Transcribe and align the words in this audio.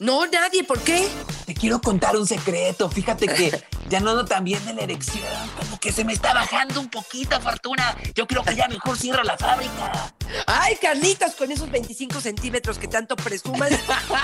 No, 0.00 0.26
nadie, 0.26 0.64
¿por 0.64 0.80
qué? 0.80 1.06
Te 1.44 1.52
quiero 1.52 1.78
contar 1.78 2.16
un 2.16 2.26
secreto. 2.26 2.88
Fíjate 2.88 3.28
que 3.28 3.62
ya 3.90 4.00
no 4.00 4.12
ando 4.12 4.24
tan 4.24 4.44
bien 4.44 4.64
de 4.64 4.72
la 4.72 4.80
erección. 4.84 5.22
Como 5.58 5.78
que 5.78 5.92
se 5.92 6.06
me 6.06 6.14
está 6.14 6.32
bajando 6.32 6.80
un 6.80 6.88
poquito, 6.88 7.38
Fortuna. 7.38 7.94
Yo 8.14 8.26
creo 8.26 8.42
que 8.42 8.56
ya 8.56 8.66
mejor 8.68 8.96
cierra 8.96 9.22
la 9.24 9.36
fábrica. 9.36 10.14
Ay, 10.46 10.76
Carlitos, 10.80 11.34
con 11.34 11.52
esos 11.52 11.70
25 11.70 12.18
centímetros 12.22 12.78
que 12.78 12.88
tanto 12.88 13.14
presumas, 13.14 13.72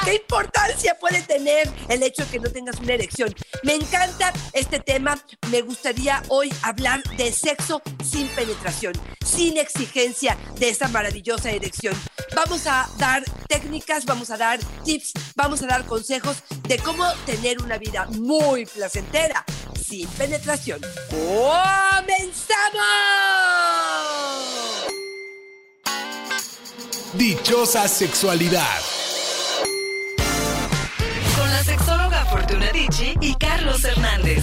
¿qué 0.06 0.14
importancia 0.14 0.96
puede 0.98 1.20
tener 1.20 1.70
el 1.90 2.02
hecho 2.02 2.24
de 2.24 2.30
que 2.30 2.40
no 2.40 2.50
tengas 2.50 2.80
una 2.80 2.94
erección? 2.94 3.34
Me 3.62 3.74
encanta 3.74 4.32
este 4.54 4.78
tema. 4.80 5.18
Me 5.50 5.60
gustaría 5.60 6.22
hoy 6.28 6.50
hablar 6.62 7.02
de 7.18 7.30
sexo 7.32 7.82
sin 8.02 8.28
penetración, 8.28 8.94
sin 9.36 9.58
exigencia 9.58 10.36
de 10.58 10.70
esa 10.70 10.88
maravillosa 10.88 11.50
erección. 11.50 11.94
Vamos 12.34 12.66
a 12.66 12.88
dar 12.98 13.22
técnicas, 13.48 14.06
vamos 14.06 14.30
a 14.30 14.36
dar 14.36 14.58
tips, 14.84 15.12
vamos 15.34 15.62
a 15.62 15.66
dar 15.66 15.84
consejos 15.84 16.38
de 16.66 16.78
cómo 16.78 17.04
tener 17.26 17.60
una 17.62 17.76
vida 17.76 18.06
muy 18.06 18.64
placentera 18.66 19.44
sin 19.86 20.08
penetración. 20.08 20.80
¡Comenzamos! 21.10 22.46
Dichosa 27.14 27.88
sexualidad. 27.88 28.80
Con 31.38 31.50
la 31.50 31.62
sexóloga 31.62 32.24
Fortuna 32.26 32.72
Dicci 32.72 33.14
y 33.20 33.34
Carlos 33.34 33.84
Hernández. 33.84 34.42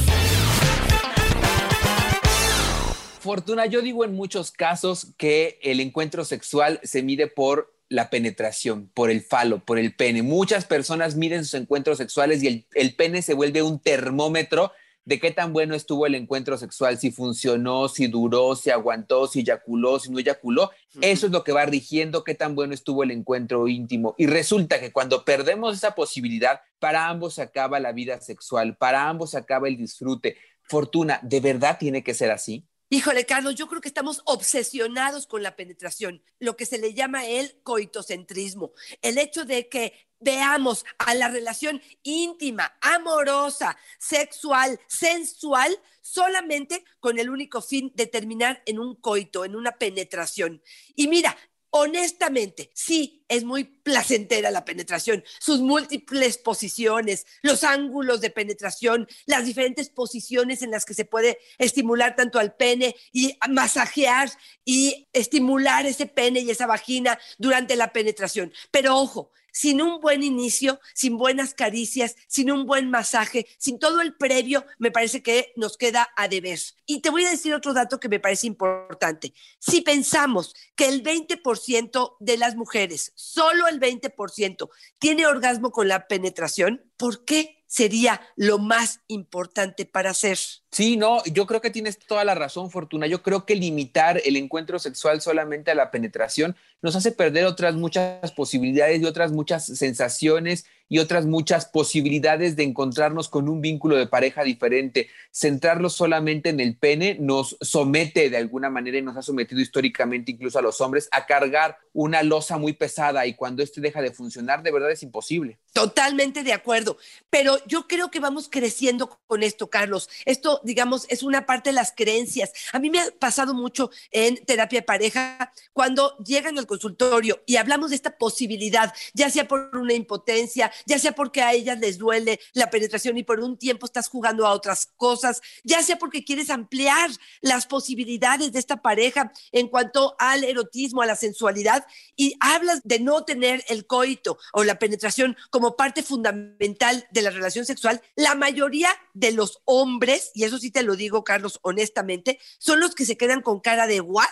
Fortuna, 3.24 3.68
yo 3.68 3.82
digo 3.82 4.04
en 4.04 4.16
muchos 4.16 4.52
casos 4.52 5.14
que 5.18 5.58
el 5.62 5.80
encuentro 5.80 6.26
sexual 6.26 6.82
se 6.84 7.04
mide 7.04 7.28
por 7.28 7.74
la 7.88 8.10
penetración, 8.10 8.92
por 8.94 9.10
el 9.10 9.22
falo, 9.22 9.64
por 9.64 9.80
el 9.80 9.96
pene. 9.96 10.24
Muchas 10.24 10.66
personas 10.66 11.16
miden 11.16 11.46
sus 11.46 11.54
encuentros 11.54 12.00
sexuales 12.00 12.44
y 12.44 12.48
el, 12.48 12.66
el 12.74 12.96
pene 12.96 13.22
se 13.22 13.34
vuelve 13.34 13.62
un 13.62 13.80
termómetro 13.80 14.74
de 15.06 15.22
qué 15.22 15.32
tan 15.32 15.54
bueno 15.54 15.74
estuvo 15.74 16.06
el 16.06 16.16
encuentro 16.16 16.58
sexual, 16.58 16.98
si 16.98 17.12
funcionó, 17.12 17.88
si 17.88 18.08
duró, 18.08 18.58
si 18.58 18.72
aguantó, 18.72 19.26
si 19.28 19.40
eyaculó, 19.40 20.00
si 20.00 20.12
no 20.12 20.20
eyaculó. 20.20 20.72
Eso 21.00 21.28
es 21.28 21.32
lo 21.32 21.46
que 21.46 21.54
va 21.54 21.66
rigiendo 21.66 22.26
qué 22.26 22.36
tan 22.36 22.56
bueno 22.56 22.74
estuvo 22.74 23.04
el 23.04 23.12
encuentro 23.12 23.70
íntimo. 23.70 24.16
Y 24.18 24.28
resulta 24.28 24.82
que 24.82 24.92
cuando 24.92 25.24
perdemos 25.24 25.78
esa 25.78 25.96
posibilidad, 25.96 26.60
para 26.78 27.08
ambos 27.08 27.36
se 27.36 27.42
acaba 27.42 27.80
la 27.80 27.94
vida 27.94 28.20
sexual, 28.20 28.76
para 28.76 29.08
ambos 29.08 29.32
se 29.32 29.38
acaba 29.38 29.70
el 29.70 29.78
disfrute. 29.78 30.36
Fortuna, 30.64 31.22
¿de 31.24 31.40
verdad 31.40 31.78
tiene 31.80 32.04
que 32.04 32.14
ser 32.14 32.30
así? 32.30 32.68
Híjole, 32.94 33.26
Carlos, 33.26 33.56
yo 33.56 33.68
creo 33.68 33.82
que 33.82 33.88
estamos 33.88 34.22
obsesionados 34.24 35.26
con 35.26 35.42
la 35.42 35.56
penetración, 35.56 36.22
lo 36.38 36.56
que 36.56 36.68
se 36.68 36.78
le 36.78 36.94
llama 36.94 37.26
el 37.26 37.60
coitocentrismo, 37.64 38.74
el 39.02 39.18
hecho 39.18 39.46
de 39.46 39.68
que 39.68 40.12
veamos 40.20 40.86
a 41.00 41.16
la 41.16 41.28
relación 41.28 41.82
íntima, 42.04 42.78
amorosa, 42.82 43.76
sexual, 43.98 44.80
sensual, 44.86 45.76
solamente 46.02 46.86
con 47.00 47.18
el 47.18 47.32
único 47.32 47.64
fin 47.64 47.92
de 47.96 48.06
terminar 48.06 48.62
en 48.68 48.78
un 48.78 48.96
coito, 48.96 49.44
en 49.44 49.56
una 49.56 49.72
penetración. 49.72 50.62
Y 50.96 51.08
mira, 51.08 51.36
honestamente, 51.76 52.70
sí, 52.76 53.26
es 53.28 53.44
muy 53.44 53.64
placentera 53.64 54.52
la 54.52 54.64
penetración, 54.64 55.24
sus 55.40 55.60
múltiples 55.60 56.38
posiciones, 56.38 57.26
los 57.42 57.64
ángulos 57.64 58.22
de 58.22 58.30
penetración, 58.30 59.08
las 59.26 59.46
diferentes 59.46 59.90
posiciones 59.90 60.62
en 60.62 60.70
las 60.70 60.86
que 60.86 60.94
se 60.94 61.06
puede 61.06 61.40
estimular 61.58 62.16
tanto 62.16 62.38
al 62.38 62.56
pene 62.56 62.96
y 63.12 63.36
masajear 63.50 64.30
y 64.64 65.08
estimular 65.14 65.88
ese 65.88 66.06
pene 66.06 66.42
y 66.42 66.52
esa 66.52 66.68
vagina 66.68 67.18
durante 67.40 67.76
la 67.76 67.92
penetración. 67.92 68.54
Pero 68.70 68.96
ojo, 68.96 69.32
sin 69.54 69.82
un 69.82 70.02
buen 70.02 70.24
inicio, 70.24 70.82
sin 70.94 71.18
buenas 71.18 71.54
caricias, 71.54 72.16
sin 72.28 72.52
un 72.52 72.66
buen 72.66 72.90
masaje, 72.90 73.48
sin 73.58 73.80
todo 73.80 74.02
el 74.02 74.16
previo, 74.16 74.66
me 74.80 74.92
parece 74.92 75.24
que 75.24 75.54
nos 75.56 75.78
queda 75.78 76.10
a 76.18 76.28
deber. 76.28 76.60
Y 76.86 77.00
te 77.00 77.10
voy 77.10 77.24
a 77.24 77.30
decir 77.30 77.54
otro 77.54 77.74
dato 77.74 78.00
que 78.00 78.10
me 78.10 78.20
parece 78.20 78.48
importante. 78.48 79.34
Si 79.60 79.82
pensamos 79.82 80.54
que 80.76 80.90
el 80.90 81.04
20% 81.04 82.18
de 82.20 82.38
las 82.38 82.56
mujeres, 82.56 83.14
solo 83.16 83.68
el 83.68 83.80
20%, 83.80 84.70
tiene 85.00 85.28
orgasmo 85.28 85.72
con 85.72 85.88
la 85.88 86.08
penetración, 86.08 86.84
¿por 86.98 87.24
qué 87.24 87.63
sería 87.74 88.22
lo 88.36 88.60
más 88.60 89.00
importante 89.08 89.88
para 89.88 90.12
hacer? 90.12 90.38
Sí, 90.72 90.96
no, 90.96 91.24
yo 91.26 91.48
creo 91.48 91.60
que 91.60 91.72
tienes 91.72 91.98
toda 91.98 92.24
la 92.24 92.36
razón, 92.36 92.70
Fortuna. 92.70 93.08
Yo 93.08 93.24
creo 93.24 93.48
que 93.48 93.56
limitar 93.56 94.22
el 94.24 94.38
encuentro 94.38 94.78
sexual 94.78 95.22
solamente 95.22 95.72
a 95.72 95.76
la 95.76 95.90
penetración 95.90 96.56
nos 96.84 96.96
hace 96.96 97.12
perder 97.12 97.46
otras 97.46 97.74
muchas 97.74 98.32
posibilidades 98.34 99.02
y 99.02 99.06
otras 99.06 99.32
muchas 99.32 99.66
sensaciones 99.66 100.66
y 100.90 101.00
otras 101.00 101.26
muchas 101.26 101.66
posibilidades 101.66 102.56
de 102.56 102.64
encontrarnos 102.64 103.30
con 103.30 103.50
un 103.50 103.62
vínculo 103.62 103.96
de 103.96 104.08
pareja 104.08 104.44
diferente. 104.44 105.10
Centrarlo 105.32 105.90
solamente 105.90 106.50
en 106.50 106.60
el 106.60 106.76
pene 106.78 107.18
nos 107.20 107.58
somete 107.62 108.30
de 108.30 108.38
alguna 108.38 108.70
manera 108.70 108.98
y 108.98 109.02
nos 109.02 109.18
ha 109.18 109.22
sometido 109.22 109.62
históricamente 109.62 110.32
incluso 110.32 110.60
a 110.60 110.62
los 110.62 110.82
hombres 110.82 111.10
a 111.12 111.26
cargar 111.26 111.78
una 111.94 112.24
losa 112.24 112.58
muy 112.58 112.74
pesada 112.74 113.26
y 113.26 113.36
cuando 113.36 113.64
este 113.64 113.82
deja 113.82 114.02
de 114.02 114.12
funcionar, 114.12 114.64
de 114.64 114.72
verdad 114.72 114.92
es 114.92 115.04
imposible. 115.04 115.60
Totalmente 115.74 116.44
de 116.44 116.54
acuerdo, 116.54 116.98
pero 117.30 117.58
yo 117.66 117.88
creo 117.88 118.12
que 118.12 118.20
vamos 118.20 118.50
creciendo 118.50 119.20
con 119.28 119.44
esto, 119.44 119.70
Carlos. 119.70 120.10
Esto, 120.26 120.62
digamos, 120.64 121.06
es 121.10 121.24
una 121.24 121.46
parte 121.46 121.70
de 121.70 121.76
las 121.76 121.94
creencias. 121.96 122.52
A 122.72 122.80
mí 122.80 122.90
me 122.90 123.00
ha 123.00 123.12
pasado 123.20 123.54
mucho 123.54 123.90
en 124.12 124.44
terapia 124.46 124.80
de 124.80 124.86
pareja 124.86 125.52
cuando 125.72 126.18
llegan 126.18 126.58
al 126.58 126.68
consultorio 126.68 127.42
y 127.46 127.56
hablamos 127.56 127.90
de 127.92 127.96
esta 127.96 128.18
posibilidad, 128.18 128.94
ya 129.14 129.30
sea 129.30 129.48
por 129.48 129.72
una 129.76 129.94
impotencia, 129.94 130.72
ya 130.86 131.00
sea 131.00 131.14
porque 131.14 131.42
a 131.42 131.54
ellas 131.54 131.80
les 131.80 131.98
duele 131.98 132.40
la 132.54 132.70
penetración 132.70 133.18
y 133.18 133.24
por 133.24 133.40
un 133.40 133.58
tiempo 133.58 133.86
estás 133.86 134.08
jugando 134.08 134.46
a 134.46 134.52
otras 134.52 134.88
cosas, 134.98 135.42
ya 135.64 135.82
sea 135.84 135.98
porque 135.98 136.24
quieres 136.24 136.50
ampliar 136.50 137.10
las 137.42 137.66
posibilidades 137.66 138.52
de 138.52 138.60
esta 138.60 138.82
pareja 138.82 139.32
en 139.52 139.68
cuanto 139.68 140.16
al 140.20 140.44
erotismo, 140.44 141.02
a 141.02 141.06
la 141.06 141.16
sensualidad, 141.16 141.86
y 142.16 142.36
hablas 142.40 142.82
de 142.84 143.00
no 143.00 143.24
tener 143.24 143.64
el 143.68 143.86
coito 143.86 144.38
o 144.54 144.64
la 144.64 144.80
penetración 144.80 145.36
como 145.50 145.76
parte 145.76 146.04
fundamental 146.04 147.08
de 147.12 147.22
la 147.22 147.30
relación 147.30 147.66
sexual, 147.66 148.02
la 148.16 148.36
mayoría 148.36 148.90
de 149.14 149.32
los 149.32 149.62
hombres, 149.66 150.32
y 150.34 150.44
eso 150.44 150.58
sí 150.58 150.72
te 150.72 150.84
lo 150.84 150.96
digo, 150.96 151.24
Carlos, 151.24 151.60
honestamente, 151.62 152.40
son 152.58 152.80
los 152.80 152.96
que 152.96 153.06
se 153.06 153.18
quedan 153.18 153.42
con 153.42 153.60
cara 153.60 153.88
de 153.88 154.02
what? 154.02 154.28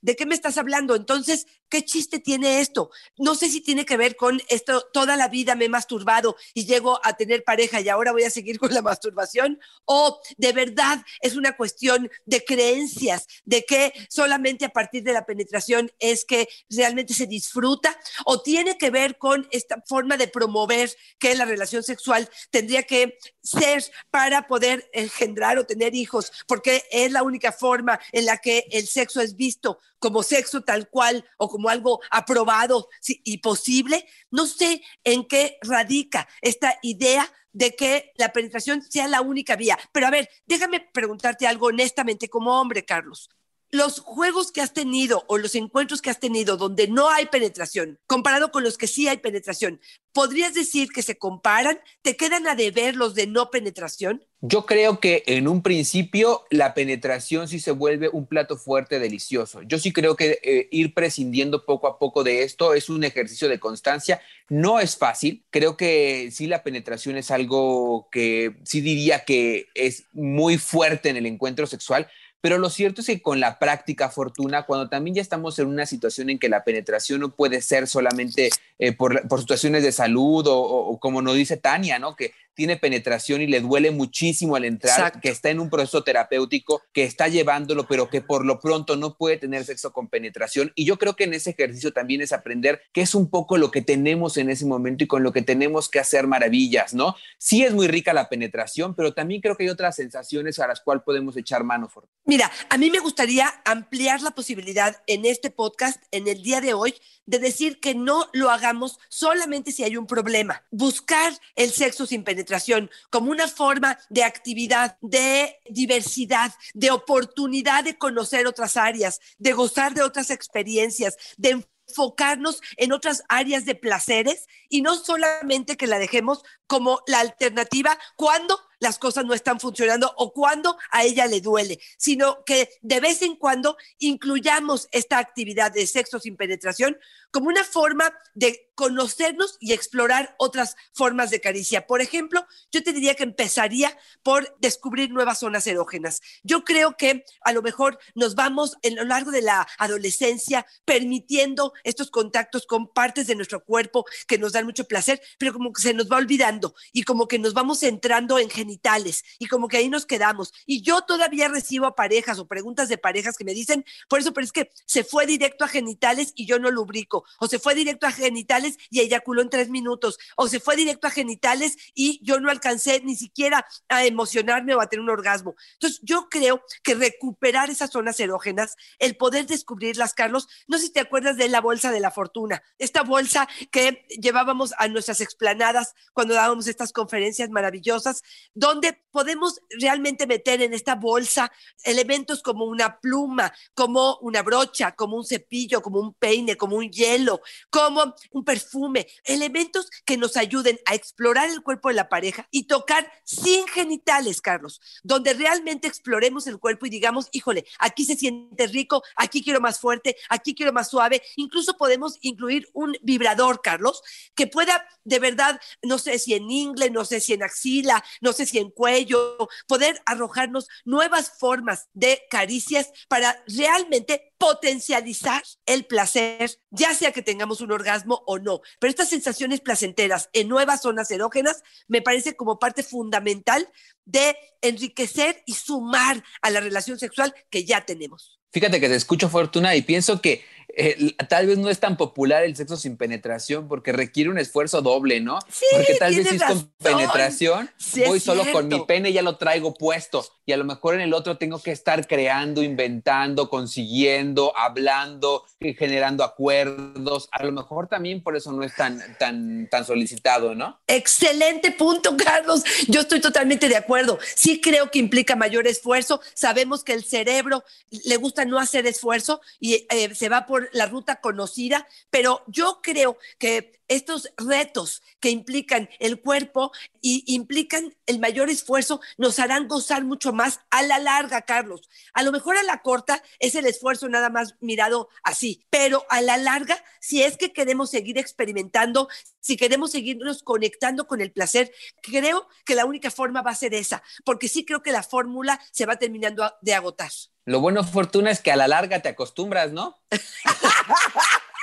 ¿De 0.00 0.16
qué 0.16 0.26
me 0.26 0.34
estás 0.34 0.58
hablando? 0.58 0.94
Entonces, 0.96 1.46
¿qué 1.74 1.84
chiste 1.84 2.20
tiene 2.20 2.60
esto? 2.60 2.92
No 3.16 3.34
sé 3.34 3.48
si 3.48 3.60
tiene 3.60 3.84
que 3.84 3.96
ver 3.96 4.14
con 4.14 4.40
esto, 4.48 4.86
toda 4.92 5.16
la 5.16 5.26
vida 5.26 5.56
me 5.56 5.64
he 5.64 5.68
masturbado 5.68 6.36
y 6.54 6.66
llego 6.66 7.00
a 7.02 7.16
tener 7.16 7.42
pareja 7.42 7.80
y 7.80 7.88
ahora 7.88 8.12
voy 8.12 8.22
a 8.22 8.30
seguir 8.30 8.60
con 8.60 8.72
la 8.72 8.80
masturbación, 8.80 9.58
o 9.84 10.20
de 10.36 10.52
verdad 10.52 11.04
es 11.20 11.34
una 11.34 11.56
cuestión 11.56 12.08
de 12.26 12.44
creencias, 12.44 13.26
de 13.44 13.64
que 13.64 13.92
solamente 14.08 14.64
a 14.64 14.68
partir 14.68 15.02
de 15.02 15.14
la 15.14 15.26
penetración 15.26 15.90
es 15.98 16.24
que 16.24 16.48
realmente 16.70 17.12
se 17.12 17.26
disfruta, 17.26 17.98
o 18.24 18.40
tiene 18.40 18.78
que 18.78 18.90
ver 18.90 19.18
con 19.18 19.48
esta 19.50 19.82
forma 19.84 20.16
de 20.16 20.28
promover 20.28 20.96
que 21.18 21.34
la 21.34 21.44
relación 21.44 21.82
sexual 21.82 22.30
tendría 22.52 22.84
que 22.84 23.18
ser 23.42 23.82
para 24.12 24.46
poder 24.46 24.88
engendrar 24.92 25.58
o 25.58 25.66
tener 25.66 25.96
hijos, 25.96 26.30
porque 26.46 26.84
es 26.92 27.10
la 27.10 27.24
única 27.24 27.50
forma 27.50 27.98
en 28.12 28.26
la 28.26 28.38
que 28.38 28.68
el 28.70 28.86
sexo 28.86 29.20
es 29.20 29.34
visto 29.34 29.80
como 30.04 30.22
sexo 30.22 30.60
tal 30.60 30.90
cual 30.90 31.24
o 31.38 31.48
como 31.48 31.70
algo 31.70 31.98
aprobado 32.10 32.90
y 33.06 33.38
posible. 33.38 34.06
No 34.30 34.46
sé 34.46 34.82
en 35.02 35.26
qué 35.26 35.56
radica 35.62 36.28
esta 36.42 36.78
idea 36.82 37.32
de 37.52 37.74
que 37.74 38.12
la 38.16 38.30
penetración 38.30 38.82
sea 38.82 39.08
la 39.08 39.22
única 39.22 39.56
vía. 39.56 39.78
Pero 39.92 40.06
a 40.06 40.10
ver, 40.10 40.28
déjame 40.44 40.80
preguntarte 40.92 41.46
algo 41.46 41.68
honestamente 41.68 42.28
como 42.28 42.60
hombre, 42.60 42.84
Carlos. 42.84 43.30
Los 43.74 43.98
juegos 43.98 44.52
que 44.52 44.60
has 44.60 44.72
tenido 44.72 45.24
o 45.26 45.36
los 45.36 45.56
encuentros 45.56 46.00
que 46.00 46.08
has 46.08 46.20
tenido 46.20 46.56
donde 46.56 46.86
no 46.86 47.10
hay 47.10 47.26
penetración, 47.26 47.98
comparado 48.06 48.52
con 48.52 48.62
los 48.62 48.78
que 48.78 48.86
sí 48.86 49.08
hay 49.08 49.16
penetración, 49.16 49.80
¿podrías 50.12 50.54
decir 50.54 50.90
que 50.90 51.02
se 51.02 51.18
comparan? 51.18 51.80
¿Te 52.00 52.16
quedan 52.16 52.46
a 52.46 52.54
deber 52.54 52.94
los 52.94 53.16
de 53.16 53.26
no 53.26 53.50
penetración? 53.50 54.24
Yo 54.40 54.66
creo 54.66 55.00
que 55.00 55.24
en 55.26 55.48
un 55.48 55.62
principio 55.62 56.44
la 56.50 56.74
penetración 56.74 57.48
sí 57.48 57.58
se 57.58 57.72
vuelve 57.72 58.10
un 58.10 58.26
plato 58.26 58.56
fuerte 58.56 58.98
delicioso. 58.98 59.62
Yo 59.62 59.78
sí 59.78 59.92
creo 59.92 60.16
que 60.16 60.38
eh, 60.42 60.68
ir 60.70 60.94
prescindiendo 60.94 61.64
poco 61.64 61.88
a 61.88 61.98
poco 61.98 62.22
de 62.22 62.42
esto 62.42 62.74
es 62.74 62.90
un 62.90 63.02
ejercicio 63.04 63.48
de 63.48 63.58
constancia. 63.58 64.20
No 64.48 64.80
es 64.80 64.96
fácil. 64.96 65.44
Creo 65.50 65.76
que 65.78 66.28
sí 66.30 66.46
la 66.46 66.62
penetración 66.62 67.16
es 67.16 67.30
algo 67.30 68.08
que 68.12 68.54
sí 68.64 68.82
diría 68.82 69.24
que 69.24 69.68
es 69.74 70.04
muy 70.12 70.58
fuerte 70.58 71.08
en 71.08 71.16
el 71.16 71.26
encuentro 71.26 71.66
sexual, 71.66 72.06
pero 72.44 72.58
lo 72.58 72.68
cierto 72.68 73.00
es 73.00 73.06
que 73.06 73.22
con 73.22 73.40
la 73.40 73.58
práctica, 73.58 74.10
Fortuna, 74.10 74.64
cuando 74.64 74.90
también 74.90 75.14
ya 75.14 75.22
estamos 75.22 75.58
en 75.58 75.66
una 75.66 75.86
situación 75.86 76.28
en 76.28 76.38
que 76.38 76.50
la 76.50 76.62
penetración 76.62 77.20
no 77.20 77.30
puede 77.30 77.62
ser 77.62 77.86
solamente 77.86 78.50
eh, 78.78 78.92
por, 78.92 79.26
por, 79.28 79.40
situaciones 79.40 79.82
de 79.82 79.92
salud 79.92 80.46
o, 80.46 80.58
o, 80.58 81.00
como 81.00 81.22
nos 81.22 81.36
dice 81.36 81.56
Tania, 81.56 81.98
¿no? 81.98 82.14
Que 82.16 82.34
tiene 82.54 82.76
penetración 82.76 83.40
y 83.40 83.46
le 83.46 83.60
duele 83.60 83.90
muchísimo 83.90 84.56
al 84.56 84.64
entrar, 84.64 84.98
Exacto. 84.98 85.20
que 85.22 85.28
está 85.28 85.50
en 85.50 85.60
un 85.60 85.70
proceso 85.70 86.02
terapéutico, 86.02 86.82
que 86.92 87.04
está 87.04 87.28
llevándolo, 87.28 87.86
pero 87.86 88.08
que 88.08 88.20
por 88.20 88.44
lo 88.44 88.60
pronto 88.60 88.96
no 88.96 89.16
puede 89.16 89.36
tener 89.36 89.64
sexo 89.64 89.92
con 89.92 90.08
penetración. 90.08 90.72
Y 90.74 90.84
yo 90.84 90.98
creo 90.98 91.14
que 91.14 91.24
en 91.24 91.34
ese 91.34 91.50
ejercicio 91.50 91.92
también 91.92 92.20
es 92.20 92.32
aprender 92.32 92.82
qué 92.92 93.02
es 93.02 93.14
un 93.14 93.30
poco 93.30 93.56
lo 93.56 93.70
que 93.70 93.82
tenemos 93.82 94.36
en 94.36 94.50
ese 94.50 94.66
momento 94.66 95.04
y 95.04 95.06
con 95.06 95.22
lo 95.22 95.32
que 95.32 95.42
tenemos 95.42 95.88
que 95.88 96.00
hacer 96.00 96.26
maravillas, 96.26 96.94
¿no? 96.94 97.14
Sí 97.38 97.64
es 97.64 97.72
muy 97.72 97.86
rica 97.86 98.12
la 98.12 98.28
penetración, 98.28 98.94
pero 98.94 99.14
también 99.14 99.40
creo 99.40 99.56
que 99.56 99.62
hay 99.62 99.68
otras 99.68 99.96
sensaciones 99.96 100.58
a 100.58 100.66
las 100.66 100.80
cuales 100.80 101.04
podemos 101.04 101.36
echar 101.36 101.62
mano. 101.62 101.84
Mira, 102.24 102.50
a 102.70 102.78
mí 102.78 102.90
me 102.90 102.98
gustaría 102.98 103.52
ampliar 103.64 104.22
la 104.22 104.30
posibilidad 104.30 105.02
en 105.06 105.24
este 105.26 105.50
podcast, 105.50 106.02
en 106.10 106.28
el 106.28 106.42
día 106.42 106.60
de 106.60 106.74
hoy, 106.74 106.94
de 107.26 107.38
decir 107.38 107.80
que 107.80 107.94
no 107.94 108.28
lo 108.32 108.50
hagamos 108.50 108.98
solamente 109.08 109.72
si 109.72 109.84
hay 109.84 109.96
un 109.96 110.06
problema. 110.06 110.64
Buscar 110.70 111.32
el 111.56 111.70
sexo 111.70 112.06
sin 112.06 112.24
penetración 112.24 112.90
como 113.10 113.30
una 113.30 113.48
forma 113.48 113.98
de 114.10 114.24
actividad, 114.24 114.98
de 115.00 115.60
diversidad, 115.70 116.52
de 116.74 116.90
oportunidad 116.90 117.84
de 117.84 117.96
conocer 117.98 118.46
otras 118.46 118.76
áreas, 118.76 119.20
de 119.38 119.52
gozar 119.52 119.94
de 119.94 120.02
otras 120.02 120.30
experiencias, 120.30 121.16
de 121.36 121.64
enfocarnos 121.88 122.60
en 122.76 122.92
otras 122.92 123.22
áreas 123.28 123.64
de 123.64 123.74
placeres 123.74 124.46
y 124.68 124.82
no 124.82 124.96
solamente 124.96 125.76
que 125.76 125.86
la 125.86 125.98
dejemos 125.98 126.42
como 126.66 127.00
la 127.06 127.20
alternativa 127.20 127.98
cuando 128.16 128.58
las 128.84 128.98
cosas 128.98 129.24
no 129.24 129.32
están 129.34 129.58
funcionando 129.58 130.12
o 130.16 130.32
cuando 130.32 130.76
a 130.90 131.04
ella 131.04 131.26
le 131.26 131.40
duele, 131.40 131.80
sino 131.96 132.44
que 132.44 132.68
de 132.82 133.00
vez 133.00 133.22
en 133.22 133.34
cuando 133.34 133.76
incluyamos 133.98 134.88
esta 134.92 135.18
actividad 135.18 135.72
de 135.72 135.86
sexo 135.86 136.20
sin 136.20 136.36
penetración 136.36 136.98
como 137.30 137.48
una 137.48 137.64
forma 137.64 138.12
de 138.34 138.70
conocernos 138.76 139.56
y 139.58 139.72
explorar 139.72 140.34
otras 140.38 140.76
formas 140.92 141.30
de 141.30 141.40
caricia. 141.40 141.86
Por 141.86 142.00
ejemplo, 142.00 142.46
yo 142.70 142.82
te 142.82 142.92
diría 142.92 143.14
que 143.14 143.24
empezaría 143.24 143.96
por 144.22 144.56
descubrir 144.60 145.10
nuevas 145.10 145.40
zonas 145.40 145.66
erógenas. 145.66 146.20
Yo 146.42 146.64
creo 146.64 146.96
que 146.96 147.24
a 147.42 147.52
lo 147.52 147.62
mejor 147.62 147.98
nos 148.14 148.34
vamos 148.34 148.76
en 148.82 148.96
lo 148.96 149.04
largo 149.04 149.30
de 149.30 149.42
la 149.42 149.66
adolescencia 149.78 150.66
permitiendo 150.84 151.72
estos 151.82 152.10
contactos 152.10 152.66
con 152.66 152.92
partes 152.92 153.26
de 153.26 153.34
nuestro 153.34 153.64
cuerpo 153.64 154.04
que 154.28 154.38
nos 154.38 154.52
dan 154.52 154.66
mucho 154.66 154.84
placer, 154.84 155.20
pero 155.38 155.52
como 155.52 155.72
que 155.72 155.82
se 155.82 155.94
nos 155.94 156.10
va 156.10 156.18
olvidando 156.18 156.74
y 156.92 157.02
como 157.02 157.26
que 157.26 157.38
nos 157.38 157.54
vamos 157.54 157.80
centrando 157.80 158.38
en 158.38 158.50
genitales 158.74 159.24
y 159.38 159.46
como 159.46 159.68
que 159.68 159.76
ahí 159.76 159.88
nos 159.88 160.06
quedamos. 160.06 160.52
Y 160.66 160.82
yo 160.82 161.02
todavía 161.02 161.48
recibo 161.48 161.94
parejas 161.94 162.38
o 162.38 162.46
preguntas 162.46 162.88
de 162.88 162.98
parejas 162.98 163.36
que 163.36 163.44
me 163.44 163.54
dicen, 163.54 163.84
por 164.08 164.20
eso, 164.20 164.32
pero 164.32 164.44
es 164.44 164.52
que 164.52 164.70
se 164.86 165.04
fue 165.04 165.26
directo 165.26 165.64
a 165.64 165.68
genitales 165.68 166.32
y 166.34 166.46
yo 166.46 166.58
no 166.58 166.70
lubrico, 166.70 167.24
o 167.38 167.46
se 167.46 167.58
fue 167.58 167.74
directo 167.74 168.06
a 168.06 168.12
genitales 168.12 168.76
y 168.90 169.00
eyaculó 169.00 169.42
en 169.42 169.50
tres 169.50 169.68
minutos, 169.68 170.18
o 170.36 170.48
se 170.48 170.60
fue 170.60 170.76
directo 170.76 171.06
a 171.06 171.10
genitales 171.10 171.76
y 171.94 172.20
yo 172.22 172.40
no 172.40 172.50
alcancé 172.50 173.00
ni 173.04 173.16
siquiera 173.16 173.66
a 173.88 174.04
emocionarme 174.04 174.74
o 174.74 174.80
a 174.80 174.88
tener 174.88 175.02
un 175.02 175.10
orgasmo. 175.10 175.54
Entonces, 175.74 176.00
yo 176.02 176.28
creo 176.28 176.62
que 176.82 176.94
recuperar 176.94 177.70
esas 177.70 177.90
zonas 177.90 178.18
erógenas, 178.20 178.76
el 178.98 179.16
poder 179.16 179.46
descubrirlas, 179.46 180.14
Carlos, 180.14 180.48
no 180.66 180.78
sé 180.78 180.86
si 180.86 180.92
te 180.92 181.00
acuerdas 181.00 181.36
de 181.36 181.48
la 181.48 181.60
bolsa 181.60 181.90
de 181.90 182.00
la 182.00 182.10
fortuna, 182.10 182.62
esta 182.78 183.02
bolsa 183.02 183.48
que 183.70 184.06
llevábamos 184.20 184.72
a 184.78 184.88
nuestras 184.88 185.20
explanadas 185.20 185.94
cuando 186.12 186.34
dábamos 186.34 186.66
estas 186.66 186.92
conferencias 186.92 187.50
maravillosas, 187.50 188.22
donde 188.54 188.98
podemos 189.10 189.60
realmente 189.80 190.26
meter 190.26 190.62
en 190.62 190.74
esta 190.74 190.96
bolsa 190.96 191.52
elementos 191.84 192.42
como 192.42 192.64
una 192.64 192.98
pluma, 192.98 193.52
como 193.74 194.18
una 194.18 194.42
brocha, 194.42 194.92
como 194.92 195.16
un 195.16 195.24
cepillo, 195.24 195.82
como 195.82 196.00
un 196.00 196.14
peine, 196.14 196.56
como 196.56 196.76
un 196.76 196.90
hielo, 196.90 197.40
como 197.70 198.14
un 198.32 198.44
perfume, 198.44 199.06
elementos 199.24 199.88
que 200.04 200.16
nos 200.16 200.36
ayuden 200.36 200.80
a 200.86 200.94
explorar 200.94 201.48
el 201.48 201.62
cuerpo 201.62 201.88
de 201.88 201.94
la 201.94 202.08
pareja 202.08 202.48
y 202.50 202.64
tocar 202.64 203.10
sin 203.24 203.66
genitales, 203.68 204.40
Carlos, 204.40 204.80
donde 205.02 205.34
realmente 205.34 205.86
exploremos 205.86 206.46
el 206.46 206.58
cuerpo 206.58 206.86
y 206.86 206.90
digamos, 206.90 207.28
híjole, 207.32 207.64
aquí 207.78 208.04
se 208.04 208.16
siente 208.16 208.66
rico, 208.66 209.02
aquí 209.16 209.42
quiero 209.42 209.60
más 209.60 209.78
fuerte, 209.78 210.16
aquí 210.28 210.54
quiero 210.54 210.72
más 210.72 210.90
suave. 210.90 211.22
Incluso 211.36 211.76
podemos 211.76 212.18
incluir 212.20 212.68
un 212.72 212.96
vibrador, 213.02 213.60
Carlos, 213.62 214.02
que 214.34 214.46
pueda 214.46 214.84
de 215.04 215.18
verdad, 215.18 215.60
no 215.82 215.98
sé 215.98 216.18
si 216.18 216.34
en 216.34 216.50
ingle, 216.50 216.90
no 216.90 217.04
sé 217.04 217.20
si 217.20 217.34
en 217.34 217.42
axila, 217.42 218.02
no 218.20 218.32
sé 218.32 218.43
si 218.46 218.58
en 218.58 218.70
cuello, 218.70 219.48
poder 219.66 220.00
arrojarnos 220.06 220.68
nuevas 220.84 221.32
formas 221.38 221.88
de 221.92 222.22
caricias 222.30 222.90
para 223.08 223.42
realmente 223.46 224.34
potencializar 224.38 225.42
el 225.66 225.86
placer, 225.86 226.58
ya 226.70 226.94
sea 226.94 227.12
que 227.12 227.22
tengamos 227.22 227.60
un 227.60 227.72
orgasmo 227.72 228.22
o 228.26 228.38
no. 228.38 228.60
Pero 228.78 228.90
estas 228.90 229.08
sensaciones 229.08 229.60
placenteras 229.60 230.28
en 230.32 230.48
nuevas 230.48 230.82
zonas 230.82 231.10
erógenas 231.10 231.62
me 231.88 232.02
parece 232.02 232.36
como 232.36 232.58
parte 232.58 232.82
fundamental 232.82 233.68
de 234.04 234.36
enriquecer 234.60 235.42
y 235.46 235.54
sumar 235.54 236.22
a 236.42 236.50
la 236.50 236.60
relación 236.60 236.98
sexual 236.98 237.34
que 237.50 237.64
ya 237.64 237.84
tenemos. 237.84 238.38
Fíjate 238.52 238.80
que 238.80 238.88
te 238.88 238.94
escucho, 238.94 239.28
Fortuna, 239.28 239.74
y 239.74 239.82
pienso 239.82 240.20
que 240.20 240.44
eh, 240.76 241.14
tal 241.28 241.46
vez 241.46 241.58
no 241.58 241.70
es 241.70 241.80
tan 241.80 241.96
popular 241.96 242.44
el 242.44 242.56
sexo 242.56 242.76
sin 242.76 242.96
penetración 242.96 243.68
porque 243.68 243.92
requiere 243.92 244.30
un 244.30 244.38
esfuerzo 244.38 244.82
doble, 244.82 245.20
¿no? 245.20 245.38
Sí, 245.48 245.64
porque 245.72 245.94
tal 245.94 246.14
vez 246.14 246.28
si 246.28 246.36
es 246.36 246.42
con 246.42 246.70
penetración, 246.82 247.70
Sí, 247.76 248.02
voy 248.06 248.20
solo 248.20 248.44
con 248.52 248.68
mi 248.68 248.80
pene, 248.84 249.12
ya 249.12 249.22
lo 249.22 249.36
traigo 249.36 249.74
puesto. 249.74 250.24
Y 250.46 250.52
a 250.52 250.56
lo 250.56 250.64
mejor 250.64 250.94
en 250.94 251.00
el 251.00 251.14
otro 251.14 251.38
tengo 251.38 251.58
que 251.62 251.70
estar 251.70 252.06
creando, 252.06 252.62
inventando, 252.62 253.48
consiguiendo, 253.48 254.56
hablando, 254.56 255.44
eh, 255.60 255.74
generando 255.74 256.22
acuerdos. 256.22 257.28
A 257.32 257.44
lo 257.44 257.52
mejor 257.52 257.88
también 257.88 258.22
por 258.22 258.36
eso 258.36 258.52
no 258.52 258.62
es 258.62 258.74
tan, 258.74 259.00
tan, 259.18 259.68
tan 259.70 259.84
solicitado, 259.86 260.54
¿no? 260.54 260.80
Excelente 260.86 261.70
punto, 261.70 262.16
Carlos. 262.16 262.62
Yo 262.88 263.00
estoy 263.00 263.20
totalmente 263.20 263.68
de 263.68 263.76
acuerdo. 263.76 264.18
Sí 264.34 264.60
creo 264.60 264.90
que 264.90 264.98
implica 264.98 265.36
mayor 265.36 265.66
esfuerzo. 265.66 266.20
Sabemos 266.34 266.84
que 266.84 266.92
el 266.92 267.04
cerebro 267.04 267.64
le 268.04 268.16
gusta 268.16 268.44
no 268.44 268.58
hacer 268.58 268.86
esfuerzo 268.86 269.40
y 269.60 269.86
eh, 269.90 270.14
se 270.14 270.28
va 270.28 270.46
por 270.46 270.63
la 270.72 270.86
ruta 270.86 271.20
conocida, 271.20 271.86
pero 272.10 272.42
yo 272.46 272.80
creo 272.82 273.18
que 273.38 273.80
estos 273.88 274.30
retos 274.36 275.02
que 275.20 275.30
implican 275.30 275.88
el 275.98 276.20
cuerpo 276.20 276.72
y 277.00 277.24
implican 277.26 277.94
el 278.06 278.18
mayor 278.18 278.50
esfuerzo 278.50 279.00
nos 279.18 279.38
harán 279.38 279.68
gozar 279.68 280.04
mucho 280.04 280.32
más 280.32 280.60
a 280.70 280.82
la 280.82 280.98
larga, 280.98 281.42
Carlos. 281.42 281.88
A 282.12 282.22
lo 282.22 282.32
mejor 282.32 282.56
a 282.56 282.62
la 282.62 282.82
corta 282.82 283.22
es 283.38 283.54
el 283.54 283.66
esfuerzo 283.66 284.08
nada 284.08 284.30
más 284.30 284.56
mirado 284.60 285.08
así, 285.22 285.66
pero 285.70 286.04
a 286.08 286.20
la 286.20 286.36
larga, 286.36 286.82
si 287.00 287.22
es 287.22 287.36
que 287.36 287.52
queremos 287.52 287.90
seguir 287.90 288.18
experimentando, 288.18 289.08
si 289.40 289.56
queremos 289.56 289.92
seguirnos 289.92 290.42
conectando 290.42 291.06
con 291.06 291.20
el 291.20 291.32
placer, 291.32 291.72
creo 292.02 292.48
que 292.64 292.74
la 292.74 292.84
única 292.84 293.10
forma 293.10 293.42
va 293.42 293.50
a 293.50 293.56
ser 293.56 293.74
esa, 293.74 294.02
porque 294.24 294.48
sí 294.48 294.64
creo 294.64 294.82
que 294.82 294.92
la 294.92 295.02
fórmula 295.02 295.60
se 295.70 295.86
va 295.86 295.96
terminando 295.96 296.50
de 296.62 296.74
agotar. 296.74 297.10
Lo 297.46 297.60
bueno, 297.60 297.84
Fortuna, 297.84 298.30
es 298.30 298.40
que 298.40 298.52
a 298.52 298.56
la 298.56 298.68
larga 298.68 299.00
te 299.00 299.10
acostumbras, 299.10 299.70
¿no? 299.72 299.98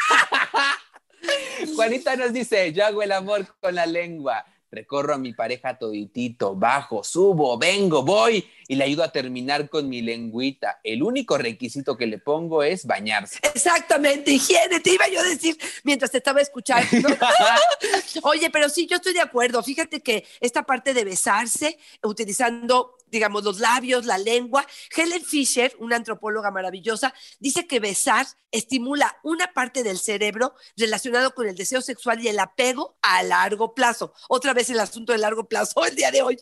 Juanita 1.75 2.16
nos 2.16 2.34
dice, 2.34 2.72
yo 2.74 2.86
hago 2.86 3.01
el 3.04 3.12
amor 3.12 3.46
con 3.60 3.75
la 3.75 3.86
lengua, 3.86 4.46
recorro 4.72 5.13
a 5.13 5.18
mi 5.18 5.34
pareja 5.34 5.78
toditito, 5.78 6.56
bajo, 6.56 7.04
subo, 7.04 7.58
vengo, 7.58 8.04
voy 8.04 8.48
y 8.68 8.75
le 8.75 8.86
ayudo 8.86 9.04
a 9.04 9.12
terminar 9.12 9.70
con 9.70 9.90
mi 9.90 10.01
lengüita. 10.01 10.80
El 10.84 11.04
único 11.04 11.38
requisito 11.38 11.98
que 11.98 12.08
le 12.08 12.20
pongo 12.20 12.63
es 12.63 12.86
bañarse. 12.86 13.40
Exactamente, 13.44 14.32
higiene, 14.32 14.80
te 14.80 14.94
iba 14.94 15.08
yo 15.10 15.20
a 15.20 15.24
decir 15.24 15.58
mientras 15.84 16.12
te 16.12 16.20
estaba 16.20 16.40
escuchando. 16.40 17.10
Oye, 18.24 18.50
pero 18.50 18.70
sí, 18.70 18.88
yo 18.88 18.96
estoy 18.96 19.13
de 19.13 19.22
acuerdo. 19.22 19.62
Fíjate 19.62 20.01
que 20.01 20.25
esta 20.40 20.63
parte 20.63 20.94
de 20.94 21.04
besarse, 21.04 21.78
utilizando 22.01 22.96
digamos, 23.12 23.44
los 23.44 23.60
labios, 23.60 24.06
la 24.06 24.18
lengua. 24.18 24.65
Helen 24.96 25.24
Fisher, 25.24 25.75
una 25.80 25.98
antropóloga 25.98 26.50
maravillosa, 26.50 27.13
dice 27.39 27.68
que 27.68 27.80
besar 27.80 28.25
estimula 28.51 29.18
una 29.24 29.53
parte 29.53 29.84
del 29.84 30.00
cerebro 30.00 30.56
relacionado 30.75 31.34
con 31.34 31.48
el 31.48 31.56
deseo 31.56 31.82
sexual 31.82 32.22
y 32.22 32.27
el 32.27 32.39
apego 32.39 32.98
a 33.01 33.24
largo 33.24 33.74
plazo. 33.74 34.13
Otra 34.30 34.53
vez 34.53 34.70
el 34.70 34.80
asunto 34.80 35.12
de 35.13 35.20
largo 35.20 35.48
plazo 35.48 35.86
el 35.86 35.96
día 35.96 36.12
de 36.12 36.22
hoy. 36.22 36.38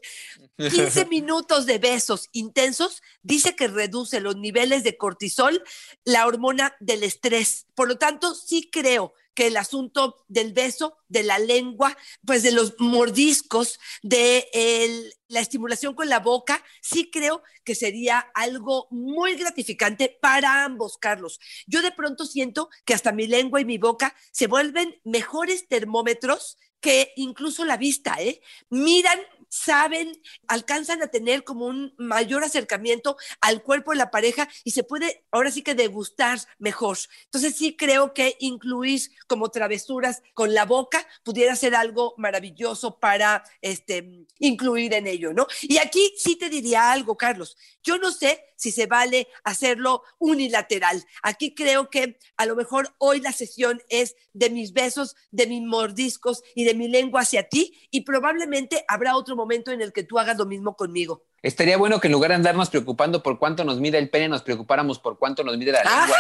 15 0.57 1.05
minutos 1.09 1.65
de 1.65 1.77
besos 1.77 2.29
intensos 2.31 3.01
dice 3.21 3.55
que 3.55 3.67
reduce 3.67 4.19
los 4.19 4.35
niveles 4.35 4.83
de 4.83 4.97
cortisol, 4.97 5.63
la 6.03 6.25
hormona 6.25 6.75
del 6.79 7.03
estrés. 7.03 7.65
Por 7.75 7.87
lo 7.87 7.97
tanto, 7.97 8.35
sí 8.35 8.69
creo 8.71 9.13
que 9.33 9.47
el 9.47 9.57
asunto 9.57 10.25
del 10.27 10.53
beso, 10.53 10.97
de 11.07 11.23
la 11.23 11.39
lengua, 11.39 11.97
pues 12.25 12.43
de 12.43 12.51
los 12.51 12.75
mordiscos, 12.79 13.79
de 14.03 15.11
la 15.27 15.39
estimulación 15.39 15.93
con 15.95 16.09
la 16.09 16.19
boca, 16.19 16.63
sí 16.81 17.09
creo 17.11 17.41
que 17.63 17.75
sería 17.75 18.19
algo 18.33 18.87
muy 18.91 19.35
gratificante 19.35 20.17
para 20.21 20.65
ambos, 20.65 20.97
Carlos. 20.97 21.39
Yo 21.67 21.81
de 21.81 21.91
pronto 21.91 22.25
siento 22.25 22.69
que 22.85 22.93
hasta 22.93 23.11
mi 23.11 23.27
lengua 23.27 23.61
y 23.61 23.65
mi 23.65 23.77
boca 23.77 24.15
se 24.31 24.47
vuelven 24.47 24.99
mejores 25.03 25.67
termómetros 25.67 26.57
que 26.79 27.11
incluso 27.15 27.65
la 27.65 27.77
vista, 27.77 28.15
¿eh? 28.19 28.41
Miran, 28.69 29.19
saben, 29.49 30.21
alcanzan 30.47 31.01
a 31.01 31.07
tener 31.07 31.43
como 31.43 31.65
un 31.65 31.93
mayor 31.97 32.43
acercamiento 32.43 33.17
al 33.41 33.63
cuerpo 33.63 33.91
de 33.91 33.97
la 33.97 34.11
pareja 34.11 34.47
y 34.63 34.71
se 34.71 34.83
puede 34.83 35.25
ahora 35.31 35.51
sí 35.51 35.63
que 35.63 35.75
degustar 35.75 36.39
mejor. 36.57 36.97
Entonces 37.25 37.55
sí 37.55 37.75
creo 37.75 38.13
que 38.13 38.37
incluir 38.39 39.01
como 39.27 39.49
travesuras 39.49 40.21
con 40.33 40.53
la 40.53 40.65
boca 40.65 41.05
pudiera 41.23 41.55
ser 41.55 41.75
algo 41.75 42.13
maravilloso 42.17 42.99
para 42.99 43.43
este, 43.61 44.25
incluir 44.39 44.93
en 44.93 45.07
ello, 45.07 45.33
¿no? 45.33 45.47
Y 45.61 45.77
aquí 45.77 46.13
sí 46.17 46.35
te 46.35 46.49
diría 46.49 46.91
algo, 46.91 47.17
Carlos. 47.17 47.57
Yo 47.83 47.97
no 47.97 48.11
sé 48.11 48.43
si 48.55 48.71
se 48.71 48.85
vale 48.85 49.29
hacerlo 49.43 50.03
unilateral. 50.19 51.03
Aquí 51.23 51.55
creo 51.55 51.89
que 51.89 52.19
a 52.35 52.45
lo 52.45 52.55
mejor 52.55 52.93
hoy 52.97 53.21
la 53.21 53.31
sesión 53.31 53.81
es 53.87 54.15
de 54.33 54.49
mis 54.49 54.73
besos, 54.73 55.15
de 55.31 55.47
mis 55.47 55.61
mordiscos 55.61 56.43
y 56.55 56.65
de 56.65 56.73
mi 56.73 56.89
lengua 56.89 57.21
hacia 57.21 57.47
ti 57.47 57.87
y 57.89 58.01
probablemente 58.01 58.83
habrá 58.87 59.15
otro 59.15 59.35
momento 59.39 59.71
en 59.71 59.81
el 59.81 59.91
que 59.91 60.03
tú 60.03 60.19
hagas 60.19 60.37
lo 60.37 60.45
mismo 60.45 60.75
conmigo. 60.75 61.23
Estaría 61.41 61.77
bueno 61.77 61.99
que 61.99 62.07
en 62.07 62.11
lugar 62.11 62.29
de 62.29 62.35
andarnos 62.35 62.69
preocupando 62.69 63.23
por 63.23 63.39
cuánto 63.39 63.63
nos 63.63 63.79
mide 63.79 63.97
el 63.97 64.09
pene, 64.09 64.29
nos 64.29 64.43
preocupáramos 64.43 64.99
por 64.99 65.17
cuánto 65.17 65.43
nos 65.43 65.57
mide 65.57 65.71
la 65.71 65.83
lengua. 65.83 66.17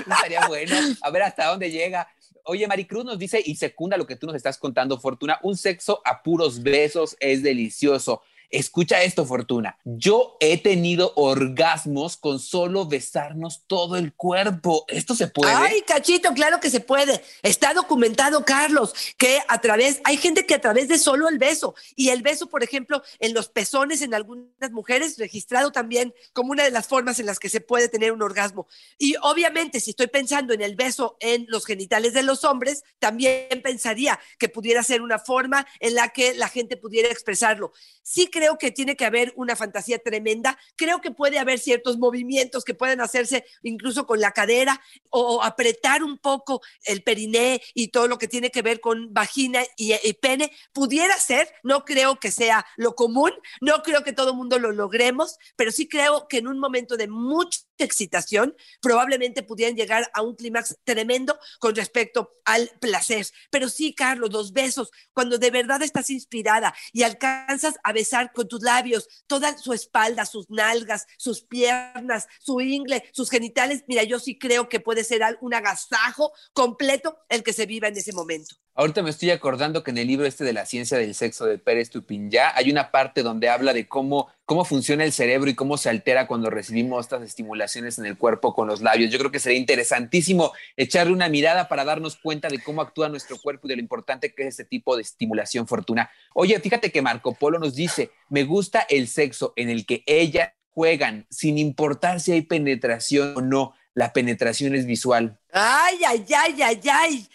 Estaría 0.16 0.46
bueno. 0.46 0.74
A 1.02 1.10
ver 1.10 1.22
hasta 1.22 1.46
dónde 1.46 1.70
llega. 1.70 2.08
Oye, 2.44 2.66
Maricruz 2.66 3.04
nos 3.04 3.18
dice 3.18 3.40
y 3.44 3.56
secunda 3.56 3.96
lo 3.96 4.06
que 4.06 4.16
tú 4.16 4.26
nos 4.26 4.36
estás 4.36 4.58
contando, 4.58 4.98
Fortuna. 4.98 5.38
Un 5.42 5.56
sexo 5.56 6.00
a 6.04 6.22
puros 6.22 6.62
besos 6.62 7.16
es 7.20 7.42
delicioso. 7.42 8.22
Escucha 8.52 9.02
esto, 9.02 9.24
Fortuna. 9.24 9.78
Yo 9.82 10.36
he 10.38 10.58
tenido 10.58 11.14
orgasmos 11.16 12.18
con 12.18 12.38
solo 12.38 12.84
besarnos 12.84 13.62
todo 13.66 13.96
el 13.96 14.12
cuerpo. 14.12 14.84
¿Esto 14.88 15.14
se 15.14 15.26
puede? 15.28 15.50
Ay, 15.50 15.80
cachito, 15.80 16.34
claro 16.34 16.60
que 16.60 16.68
se 16.68 16.80
puede. 16.80 17.24
Está 17.42 17.72
documentado, 17.72 18.44
Carlos, 18.44 18.94
que 19.16 19.40
a 19.48 19.58
través, 19.62 20.02
hay 20.04 20.18
gente 20.18 20.44
que 20.44 20.52
a 20.52 20.60
través 20.60 20.88
de 20.88 20.98
solo 20.98 21.30
el 21.30 21.38
beso, 21.38 21.74
y 21.96 22.10
el 22.10 22.20
beso, 22.20 22.50
por 22.50 22.62
ejemplo, 22.62 23.02
en 23.20 23.32
los 23.32 23.48
pezones 23.48 24.02
en 24.02 24.12
algunas 24.12 24.70
mujeres, 24.70 25.16
registrado 25.16 25.72
también 25.72 26.12
como 26.34 26.52
una 26.52 26.64
de 26.64 26.70
las 26.70 26.86
formas 26.86 27.18
en 27.20 27.26
las 27.26 27.38
que 27.38 27.48
se 27.48 27.62
puede 27.62 27.88
tener 27.88 28.12
un 28.12 28.20
orgasmo. 28.20 28.66
Y 28.98 29.14
obviamente, 29.22 29.80
si 29.80 29.90
estoy 29.90 30.08
pensando 30.08 30.52
en 30.52 30.60
el 30.60 30.76
beso 30.76 31.16
en 31.20 31.46
los 31.48 31.64
genitales 31.64 32.12
de 32.12 32.22
los 32.22 32.44
hombres, 32.44 32.84
también 32.98 33.62
pensaría 33.62 34.20
que 34.38 34.50
pudiera 34.50 34.82
ser 34.82 35.00
una 35.00 35.18
forma 35.18 35.66
en 35.80 35.94
la 35.94 36.10
que 36.10 36.34
la 36.34 36.48
gente 36.48 36.76
pudiera 36.76 37.08
expresarlo. 37.08 37.72
Sí 38.02 38.26
creo 38.26 38.41
que 38.58 38.70
tiene 38.70 38.96
que 38.96 39.04
haber 39.04 39.32
una 39.36 39.56
fantasía 39.56 39.98
tremenda. 39.98 40.58
Creo 40.76 41.00
que 41.00 41.10
puede 41.10 41.38
haber 41.38 41.58
ciertos 41.58 41.98
movimientos 41.98 42.64
que 42.64 42.74
pueden 42.74 43.00
hacerse 43.00 43.44
incluso 43.62 44.06
con 44.06 44.20
la 44.20 44.32
cadera 44.32 44.80
o 45.10 45.42
apretar 45.42 46.02
un 46.02 46.18
poco 46.18 46.60
el 46.84 47.02
periné 47.02 47.62
y 47.74 47.88
todo 47.88 48.08
lo 48.08 48.18
que 48.18 48.28
tiene 48.28 48.50
que 48.50 48.62
ver 48.62 48.80
con 48.80 49.12
vagina 49.12 49.62
y, 49.76 49.94
y 50.02 50.12
pene. 50.14 50.52
Pudiera 50.72 51.16
ser, 51.18 51.48
no 51.62 51.84
creo 51.84 52.18
que 52.18 52.30
sea 52.30 52.66
lo 52.76 52.94
común, 52.94 53.32
no 53.60 53.82
creo 53.82 54.02
que 54.02 54.12
todo 54.12 54.30
el 54.30 54.36
mundo 54.36 54.58
lo 54.58 54.72
logremos, 54.72 55.38
pero 55.56 55.72
sí 55.72 55.88
creo 55.88 56.26
que 56.28 56.38
en 56.38 56.48
un 56.48 56.58
momento 56.58 56.96
de 56.96 57.08
mucha 57.08 57.60
excitación 57.78 58.54
probablemente 58.80 59.42
pudieran 59.42 59.76
llegar 59.76 60.10
a 60.14 60.22
un 60.22 60.36
clímax 60.36 60.76
tremendo 60.84 61.38
con 61.58 61.74
respecto 61.74 62.40
al 62.44 62.70
placer. 62.80 63.26
Pero 63.50 63.68
sí, 63.68 63.94
Carlos, 63.94 64.32
los 64.32 64.52
besos, 64.52 64.90
cuando 65.12 65.38
de 65.38 65.50
verdad 65.50 65.82
estás 65.82 66.10
inspirada 66.10 66.74
y 66.92 67.02
alcanzas 67.02 67.74
a 67.82 67.92
besar 67.92 68.31
con 68.32 68.48
tus 68.48 68.62
labios 68.62 69.08
toda 69.26 69.56
su 69.58 69.72
espalda, 69.72 70.26
sus 70.26 70.48
nalgas, 70.50 71.06
sus 71.16 71.42
piernas, 71.42 72.26
su 72.40 72.60
ingle, 72.60 73.04
sus 73.12 73.30
genitales, 73.30 73.84
mira, 73.86 74.02
yo 74.02 74.18
sí 74.18 74.38
creo 74.38 74.68
que 74.68 74.80
puede 74.80 75.04
ser 75.04 75.22
un 75.40 75.54
agasajo 75.54 76.32
completo 76.52 77.18
el 77.28 77.42
que 77.42 77.52
se 77.52 77.66
viva 77.66 77.88
en 77.88 77.96
ese 77.96 78.12
momento. 78.12 78.56
Ahorita 78.74 79.02
me 79.02 79.10
estoy 79.10 79.28
acordando 79.28 79.82
que 79.82 79.90
en 79.90 79.98
el 79.98 80.06
libro 80.06 80.24
este 80.24 80.44
de 80.44 80.54
la 80.54 80.64
ciencia 80.64 80.96
del 80.96 81.14
sexo 81.14 81.44
de 81.44 81.58
Pérez 81.58 81.90
Tupinyá 81.90 82.56
hay 82.56 82.70
una 82.70 82.90
parte 82.90 83.22
donde 83.22 83.50
habla 83.50 83.74
de 83.74 83.86
cómo, 83.86 84.30
cómo 84.46 84.64
funciona 84.64 85.04
el 85.04 85.12
cerebro 85.12 85.50
y 85.50 85.54
cómo 85.54 85.76
se 85.76 85.90
altera 85.90 86.26
cuando 86.26 86.48
recibimos 86.48 87.04
estas 87.04 87.22
estimulaciones 87.22 87.98
en 87.98 88.06
el 88.06 88.16
cuerpo 88.16 88.54
con 88.54 88.68
los 88.68 88.80
labios. 88.80 89.10
Yo 89.10 89.18
creo 89.18 89.30
que 89.30 89.40
sería 89.40 89.58
interesantísimo 89.58 90.52
echarle 90.74 91.12
una 91.12 91.28
mirada 91.28 91.68
para 91.68 91.84
darnos 91.84 92.16
cuenta 92.16 92.48
de 92.48 92.62
cómo 92.62 92.80
actúa 92.80 93.10
nuestro 93.10 93.36
cuerpo 93.36 93.66
y 93.66 93.70
de 93.70 93.76
lo 93.76 93.82
importante 93.82 94.34
que 94.34 94.44
es 94.44 94.48
este 94.48 94.64
tipo 94.64 94.96
de 94.96 95.02
estimulación 95.02 95.68
fortuna. 95.68 96.10
Oye, 96.32 96.58
fíjate 96.58 96.90
que 96.90 97.02
Marco 97.02 97.34
Polo 97.34 97.58
nos 97.58 97.74
dice, 97.74 98.10
me 98.30 98.44
gusta 98.44 98.86
el 98.88 99.06
sexo 99.06 99.52
en 99.56 99.68
el 99.68 99.84
que 99.84 100.02
ellas 100.06 100.52
juegan 100.70 101.26
sin 101.28 101.58
importar 101.58 102.20
si 102.20 102.32
hay 102.32 102.40
penetración 102.40 103.34
o 103.36 103.42
no. 103.42 103.74
La 103.92 104.14
penetración 104.14 104.74
es 104.74 104.86
visual. 104.86 105.38
Ay, 105.52 105.98
ay, 106.06 106.24
ay, 106.34 106.62
ay, 106.62 106.80
ay. 106.90 107.28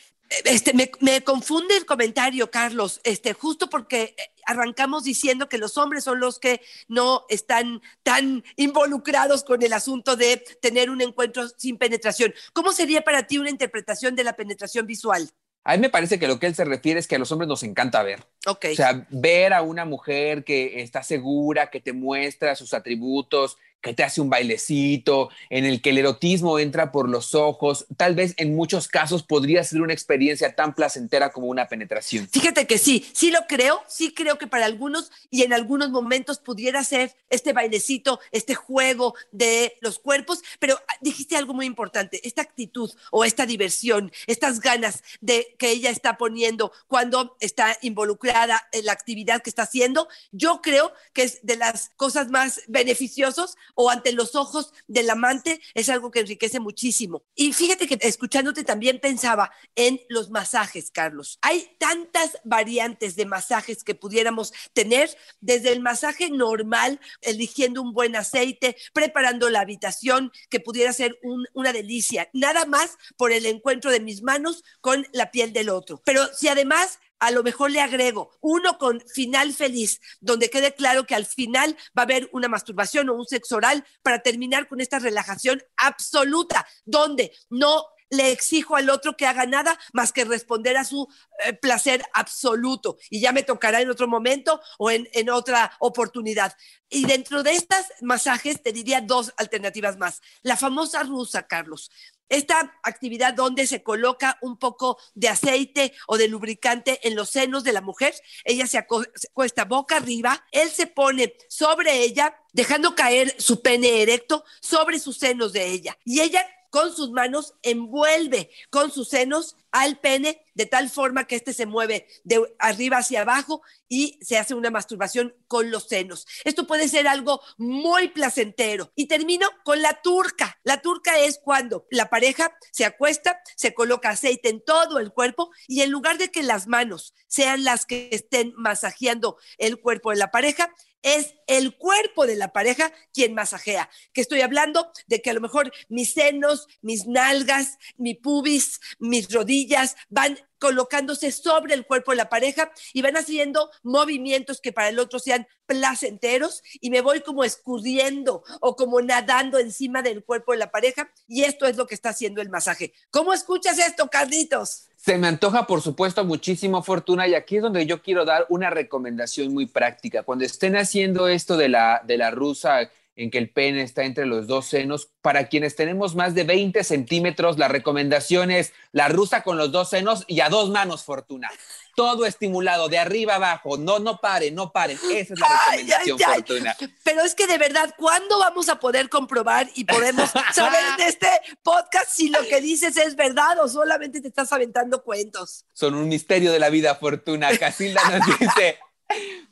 Este, 0.44 0.74
me, 0.74 0.92
me 1.00 1.24
confunde 1.24 1.78
el 1.78 1.86
comentario, 1.86 2.52
Carlos, 2.52 3.00
este, 3.04 3.34
justo 3.34 3.70
porque 3.70 4.16
eh, 4.18 4.32
arrancamos 4.46 5.04
diciendo 5.04 5.48
que 5.48 5.58
los 5.58 5.78
hombres 5.78 6.04
son 6.04 6.20
los 6.20 6.40
que 6.40 6.62
no 6.88 7.26
están 7.30 7.82
tan 8.04 8.44
involucrados 8.56 9.44
con 9.44 9.64
el 9.64 9.74
asunto 9.74 10.16
de 10.16 10.38
tener 10.62 10.90
un 10.90 11.02
encuentro 11.02 11.48
sin 11.58 11.78
penetración. 11.78 12.34
¿Cómo 12.54 12.72
sería 12.72 13.02
para 13.02 13.28
ti 13.28 13.38
una 13.38 13.50
interpretación 13.50 14.16
de 14.16 14.24
la 14.24 14.36
penetración 14.36 14.86
visual? 14.86 15.30
A 15.64 15.74
mí 15.74 15.80
me 15.80 15.90
parece 15.90 16.18
que 16.18 16.30
lo 16.30 16.40
que 16.40 16.48
él 16.48 16.56
se 16.56 16.64
refiere 16.64 16.98
es 16.98 17.08
que 17.08 17.16
a 17.16 17.20
los 17.20 17.30
hombres 17.34 17.50
nos 17.50 17.62
encanta 17.62 18.02
ver. 18.02 18.26
O 18.46 18.58
sea, 18.74 19.06
ver 19.10 19.54
a 19.54 19.62
una 19.62 19.84
mujer 19.84 20.46
que 20.46 20.82
está 20.82 21.04
segura, 21.04 21.70
que 21.70 21.82
te 21.82 21.92
muestra 21.92 22.56
sus 22.56 22.74
atributos, 22.74 23.58
que 23.82 23.94
te 23.94 24.04
hace 24.04 24.22
un 24.22 24.30
bailecito, 24.30 25.30
en 25.50 25.66
el 25.66 25.82
que 25.82 25.92
el 25.92 26.00
erotismo 26.00 26.60
entra 26.60 26.92
por 26.92 27.10
los 27.10 27.36
ojos, 27.36 27.86
tal 27.96 28.16
vez 28.16 28.34
en 28.38 28.56
muchos 28.56 28.88
casos 28.88 29.24
podría 29.24 29.64
ser 29.64 29.82
una 29.82 29.94
experiencia 29.94 30.56
tan 30.56 30.74
placentera 30.74 31.32
como 31.32 31.48
una 31.48 31.68
penetración. 31.68 32.28
Fíjate 32.28 32.68
que 32.68 32.78
sí, 32.78 33.06
sí 33.14 33.32
lo 33.32 33.40
creo, 33.48 33.82
sí 33.88 34.14
creo 34.14 34.38
que 34.38 34.48
para 34.48 34.66
algunos 34.66 35.12
y 35.30 35.44
en 35.44 35.54
algunos 35.54 35.92
momentos 35.92 36.40
pudiera 36.40 36.84
ser 36.84 37.16
este 37.30 37.54
bailecito, 37.54 38.20
este 38.32 38.56
juego 38.56 39.16
de 39.32 39.78
los 39.82 40.00
cuerpos, 40.00 40.42
pero 40.60 40.76
ah, 40.88 40.94
dijiste 41.02 41.38
algo 41.38 41.54
muy 41.54 41.66
importante, 41.66 42.20
esta 42.28 42.42
actitud 42.42 42.92
o 43.12 43.26
esta 43.26 43.46
diversión, 43.46 44.12
estas 44.26 44.60
ganas 44.60 45.04
de 45.22 45.56
que 45.58 45.70
ella 45.70 45.90
está 45.90 46.18
poniendo 46.18 46.72
cuando 46.88 47.38
está 47.40 47.78
involucrada 47.82 48.68
en 48.72 48.86
la 48.86 48.92
actividad 48.92 49.42
que 49.42 49.50
está 49.50 49.64
haciendo, 49.64 50.08
yo 50.32 50.62
creo 50.62 50.94
que 51.14 51.24
es 51.24 51.40
de 51.44 51.56
las 51.56 51.92
cosas 51.96 52.30
más 52.30 52.62
beneficiosas 52.68 53.56
o 53.80 53.92
ante 53.92 54.12
los 54.12 54.36
ojos 54.36 54.74
del 54.88 55.10
amante 55.10 55.62
es 55.76 55.88
algo 55.90 56.10
que 56.10 56.22
enriquece 56.22 56.60
muchísimo. 56.60 57.24
Y 57.36 57.54
fíjate 57.54 57.88
que 57.88 58.00
escuchándote 58.02 58.64
también 58.64 59.00
pensaba 59.00 59.52
en 59.76 60.02
los 60.10 60.32
masajes, 60.32 60.90
Carlos. 60.90 61.38
Hay 61.44 61.76
tantas 61.78 62.40
variantes 62.44 63.16
de 63.16 63.28
masajes 63.28 63.84
que 63.84 63.94
pudiéramos 63.94 64.52
tener, 64.74 65.16
desde 65.42 65.72
el 65.74 65.80
masaje 65.80 66.32
normal, 66.32 67.00
eligiendo 67.22 67.84
un 67.84 67.94
buen 67.94 68.16
aceite, 68.16 68.76
preparando 68.94 69.50
la 69.52 69.60
habitación, 69.60 70.32
que 70.50 70.60
pudiera 70.60 70.92
ser 70.92 71.20
un- 71.22 71.46
una 71.54 71.72
delicia, 71.72 72.30
nada 72.34 72.66
más 72.66 72.98
por 73.16 73.32
el 73.32 73.46
encuentro 73.46 73.92
de 73.92 74.00
mis 74.00 74.24
manos 74.24 74.64
con 74.82 75.06
la 75.14 75.30
piel 75.30 75.54
del 75.54 75.70
otro. 75.70 76.02
Pero 76.04 76.26
si 76.34 76.48
además 76.48 76.98
a 77.20 77.32
lo 77.32 77.44
mejor 77.44 77.72
le 77.72 77.82
agrego 77.82 78.38
uno 78.42 78.78
con 78.78 79.02
final 79.14 79.54
feliz, 79.54 80.00
donde 80.20 80.50
quede 80.50 80.74
claro 80.76 81.06
que 81.06 81.16
al 81.16 81.26
final 81.26 81.76
va 81.98 82.02
a 82.02 82.06
haber 82.06 82.30
una 82.32 82.48
masturbación 82.48 83.10
o 83.10 83.16
un 83.16 83.26
sexo 83.26 83.58
oral 83.58 83.86
para 84.02 84.22
terminar 84.22 84.68
con 84.68 84.82
esta 84.82 85.00
relajación 85.00 85.62
absoluta, 85.78 86.68
donde 86.86 87.32
no 87.50 87.86
le 88.10 88.32
exijo 88.32 88.76
al 88.76 88.90
otro 88.90 89.18
que 89.18 89.26
haga 89.26 89.46
nada 89.46 89.78
más 89.94 90.12
que 90.12 90.26
responder 90.26 90.78
a 90.78 90.86
su 90.86 91.08
eh, 91.46 91.54
placer 91.54 92.04
absoluto. 92.14 92.98
Y 93.10 93.20
ya 93.20 93.32
me 93.32 93.44
tocará 93.44 93.82
en 93.82 93.90
otro 93.90 94.08
momento 94.08 94.62
o 94.78 94.92
en, 94.92 95.10
en 95.14 95.30
otra 95.30 95.74
oportunidad. 95.80 96.56
Y 96.90 97.06
dentro 97.06 97.44
de 97.44 97.52
estas 97.52 97.86
masajes 98.02 98.62
te 98.64 98.72
diría 98.72 99.02
dos 99.02 99.34
alternativas 99.38 99.98
más. 99.98 100.22
La 100.42 100.56
famosa 100.56 101.04
rusa, 101.04 101.48
Carlos. 101.48 101.92
Esta 102.30 102.80
actividad 102.84 103.34
donde 103.34 103.68
se 103.68 103.84
coloca 103.84 104.38
un 104.42 104.58
poco 104.58 104.98
de 105.16 105.30
aceite 105.30 105.94
o 106.08 106.18
de 106.18 106.28
lubricante 106.28 107.00
en 107.08 107.16
los 107.16 107.30
senos 107.30 107.64
de 107.64 107.74
la 107.74 107.82
mujer. 107.82 108.14
Ella 108.44 108.68
se 108.68 108.78
acuesta 108.78 109.66
boca 109.66 109.98
arriba, 109.98 110.46
él 110.52 110.70
se 110.70 110.88
pone 110.88 111.36
sobre 111.50 112.04
ella, 112.04 112.36
dejando 112.54 112.96
caer 112.96 113.36
su 113.38 113.62
pene 113.62 114.02
erecto 114.02 114.44
sobre 114.62 115.00
sus 115.00 115.18
senos 115.18 115.54
de 115.54 115.68
ella. 115.68 115.98
Y 116.06 116.22
ella 116.22 116.46
con 116.70 116.96
sus 116.96 117.12
manos 117.12 117.54
envuelve 117.62 118.50
con 118.70 118.92
sus 118.92 119.10
senos 119.10 119.56
al 119.72 120.00
pene 120.00 120.42
de 120.54 120.66
tal 120.66 120.90
forma 120.90 121.28
que 121.28 121.36
éste 121.36 121.54
se 121.54 121.66
mueve 121.66 122.08
de 122.24 122.42
arriba 122.58 122.98
hacia 122.98 123.22
abajo 123.22 123.62
y 123.88 124.18
se 124.22 124.38
hace 124.38 124.56
una 124.56 124.72
masturbación 124.72 125.36
con 125.48 125.70
los 125.70 125.88
senos. 125.88 126.26
Esto 126.46 126.66
puede 126.66 126.88
ser 126.88 127.08
algo 127.08 127.42
muy 127.58 128.10
placentero. 128.10 128.92
Y 128.96 129.06
termino 129.06 129.48
con 129.64 129.82
la 129.82 130.02
turca. 130.02 130.60
La 130.64 130.82
turca 130.82 131.20
es 131.20 131.40
cuando 131.44 131.86
la 131.92 132.10
pareja 132.10 132.58
se 132.72 132.86
acuesta, 132.86 133.40
se 133.56 133.74
coloca 133.74 134.10
aceite 134.10 134.50
en 134.50 134.64
todo 134.64 135.00
el 135.00 135.12
cuerpo 135.12 135.52
y 135.68 135.82
en 135.82 135.92
lugar 135.92 136.18
de 136.18 136.32
que 136.32 136.44
las 136.44 136.68
manos 136.68 137.14
sean 137.28 137.64
las 137.64 137.86
que 137.86 138.10
estén 138.12 138.54
masajeando 138.58 139.38
el 139.58 139.80
cuerpo 139.80 140.10
de 140.10 140.18
la 140.18 140.32
pareja, 140.32 140.74
es 141.16 141.36
el 141.48 141.78
cuerpo 141.78 142.28
de 142.28 142.36
la 142.36 142.52
pareja 142.52 142.92
quien 143.14 143.34
masajea. 143.34 143.90
Que 144.14 144.22
estoy 144.22 144.42
hablando 144.42 144.92
de 145.08 145.22
que 145.22 145.30
a 145.30 145.34
lo 145.34 145.42
mejor 145.42 145.72
mis 145.88 146.14
senos, 146.14 146.68
mis 146.82 147.08
nalgas, 147.08 147.78
mi 147.98 148.14
pubis, 148.14 148.80
mis 149.00 149.32
rodillas 149.32 149.96
van 150.10 150.38
colocándose 150.60 151.32
sobre 151.32 151.74
el 151.74 151.86
cuerpo 151.86 152.12
de 152.12 152.18
la 152.18 152.30
pareja 152.30 152.72
y 152.94 153.02
van 153.02 153.18
haciendo 153.18 153.70
movimientos 153.84 154.62
que 154.62 154.74
para 154.74 154.90
el 154.90 155.00
otro 155.00 155.20
sean 155.20 155.48
placenteros 155.66 156.64
y 156.80 156.90
me 156.90 157.02
voy 157.02 157.22
como 157.22 157.44
escurriendo 157.44 158.44
o 158.62 158.76
como 158.76 159.02
nadando 159.02 159.60
encima 159.60 160.02
del 160.02 160.24
cuerpo 160.24 160.54
de 160.54 160.60
la 160.60 160.72
pareja 160.72 161.12
y 161.28 161.44
esto 161.44 161.66
es 161.66 161.78
lo 161.78 161.88
que 161.88 161.96
está 161.96 162.10
haciendo 162.10 162.42
el 162.42 162.50
masaje. 162.50 162.94
¿Cómo 163.12 163.34
escuchas 163.34 163.78
esto, 163.80 164.08
Carlitos? 164.10 164.88
Se 164.96 165.18
me 165.18 165.28
antoja, 165.28 165.68
por 165.68 165.82
supuesto, 165.82 166.26
muchísimo 166.26 166.82
fortuna 166.84 167.28
y 167.28 167.36
aquí 167.36 167.58
es 167.58 167.62
donde 167.62 167.86
yo 167.86 168.02
quiero 168.02 168.26
dar 168.26 168.46
una 168.50 168.70
recomendación 168.70 169.54
muy 169.54 169.68
práctica. 169.68 170.24
Cuando 170.24 170.44
estén 170.44 170.76
haciendo 170.76 171.28
esto 171.28 171.56
de 171.56 171.70
la, 171.70 172.02
de 172.06 172.18
la 172.18 172.32
rusa 172.32 172.90
en 173.18 173.32
que 173.32 173.40
el 173.40 173.50
pene 173.50 173.82
está 173.82 174.04
entre 174.04 174.26
los 174.26 174.48
dos 174.48 174.68
senos. 174.68 175.10
Para 175.22 175.50
quienes 175.50 175.76
tenemos 175.76 176.16
más 176.16 176.36
de 176.36 176.44
20 176.44 176.84
centímetros, 176.84 177.58
la 177.58 177.68
recomendación 177.68 178.52
es 178.52 178.72
la 178.92 179.10
rusa 179.10 179.42
con 179.44 179.58
los 179.58 179.72
dos 179.72 179.90
senos 179.90 180.24
y 180.28 180.40
a 180.40 180.50
dos 180.50 180.70
manos, 180.70 181.04
Fortuna. 181.04 181.50
Todo 181.96 182.28
estimulado, 182.28 182.90
de 182.90 183.00
arriba 183.00 183.36
abajo. 183.36 183.76
No, 183.78 183.98
no 183.98 184.20
paren, 184.22 184.54
no 184.54 184.72
paren. 184.72 185.00
Esa 185.12 185.34
es 185.34 185.40
la 185.40 185.48
recomendación, 185.48 186.20
Fortuna. 186.20 186.78
Pero 187.04 187.22
es 187.24 187.34
que 187.34 187.48
de 187.48 187.58
verdad, 187.58 187.94
¿cuándo 187.98 188.38
vamos 188.38 188.70
a 188.70 188.80
poder 188.80 189.10
comprobar 189.10 189.68
y 189.74 189.84
podemos 189.84 190.30
saber 190.54 190.84
en 191.00 191.08
este 191.08 191.28
podcast 191.64 192.12
si 192.12 192.30
lo 192.30 192.44
que 192.48 192.62
dices 192.62 192.98
es 192.98 193.16
verdad 193.16 193.60
o 193.60 193.68
solamente 193.68 194.22
te 194.22 194.28
estás 194.28 194.54
aventando 194.54 195.02
cuentos? 195.02 195.66
Son 195.74 195.96
un 195.96 196.08
misterio 196.08 196.52
de 196.52 196.60
la 196.60 196.70
vida, 196.70 196.94
Fortuna. 196.96 197.50
Casilda 197.58 198.02
nos 198.12 198.40
dice 198.40 198.78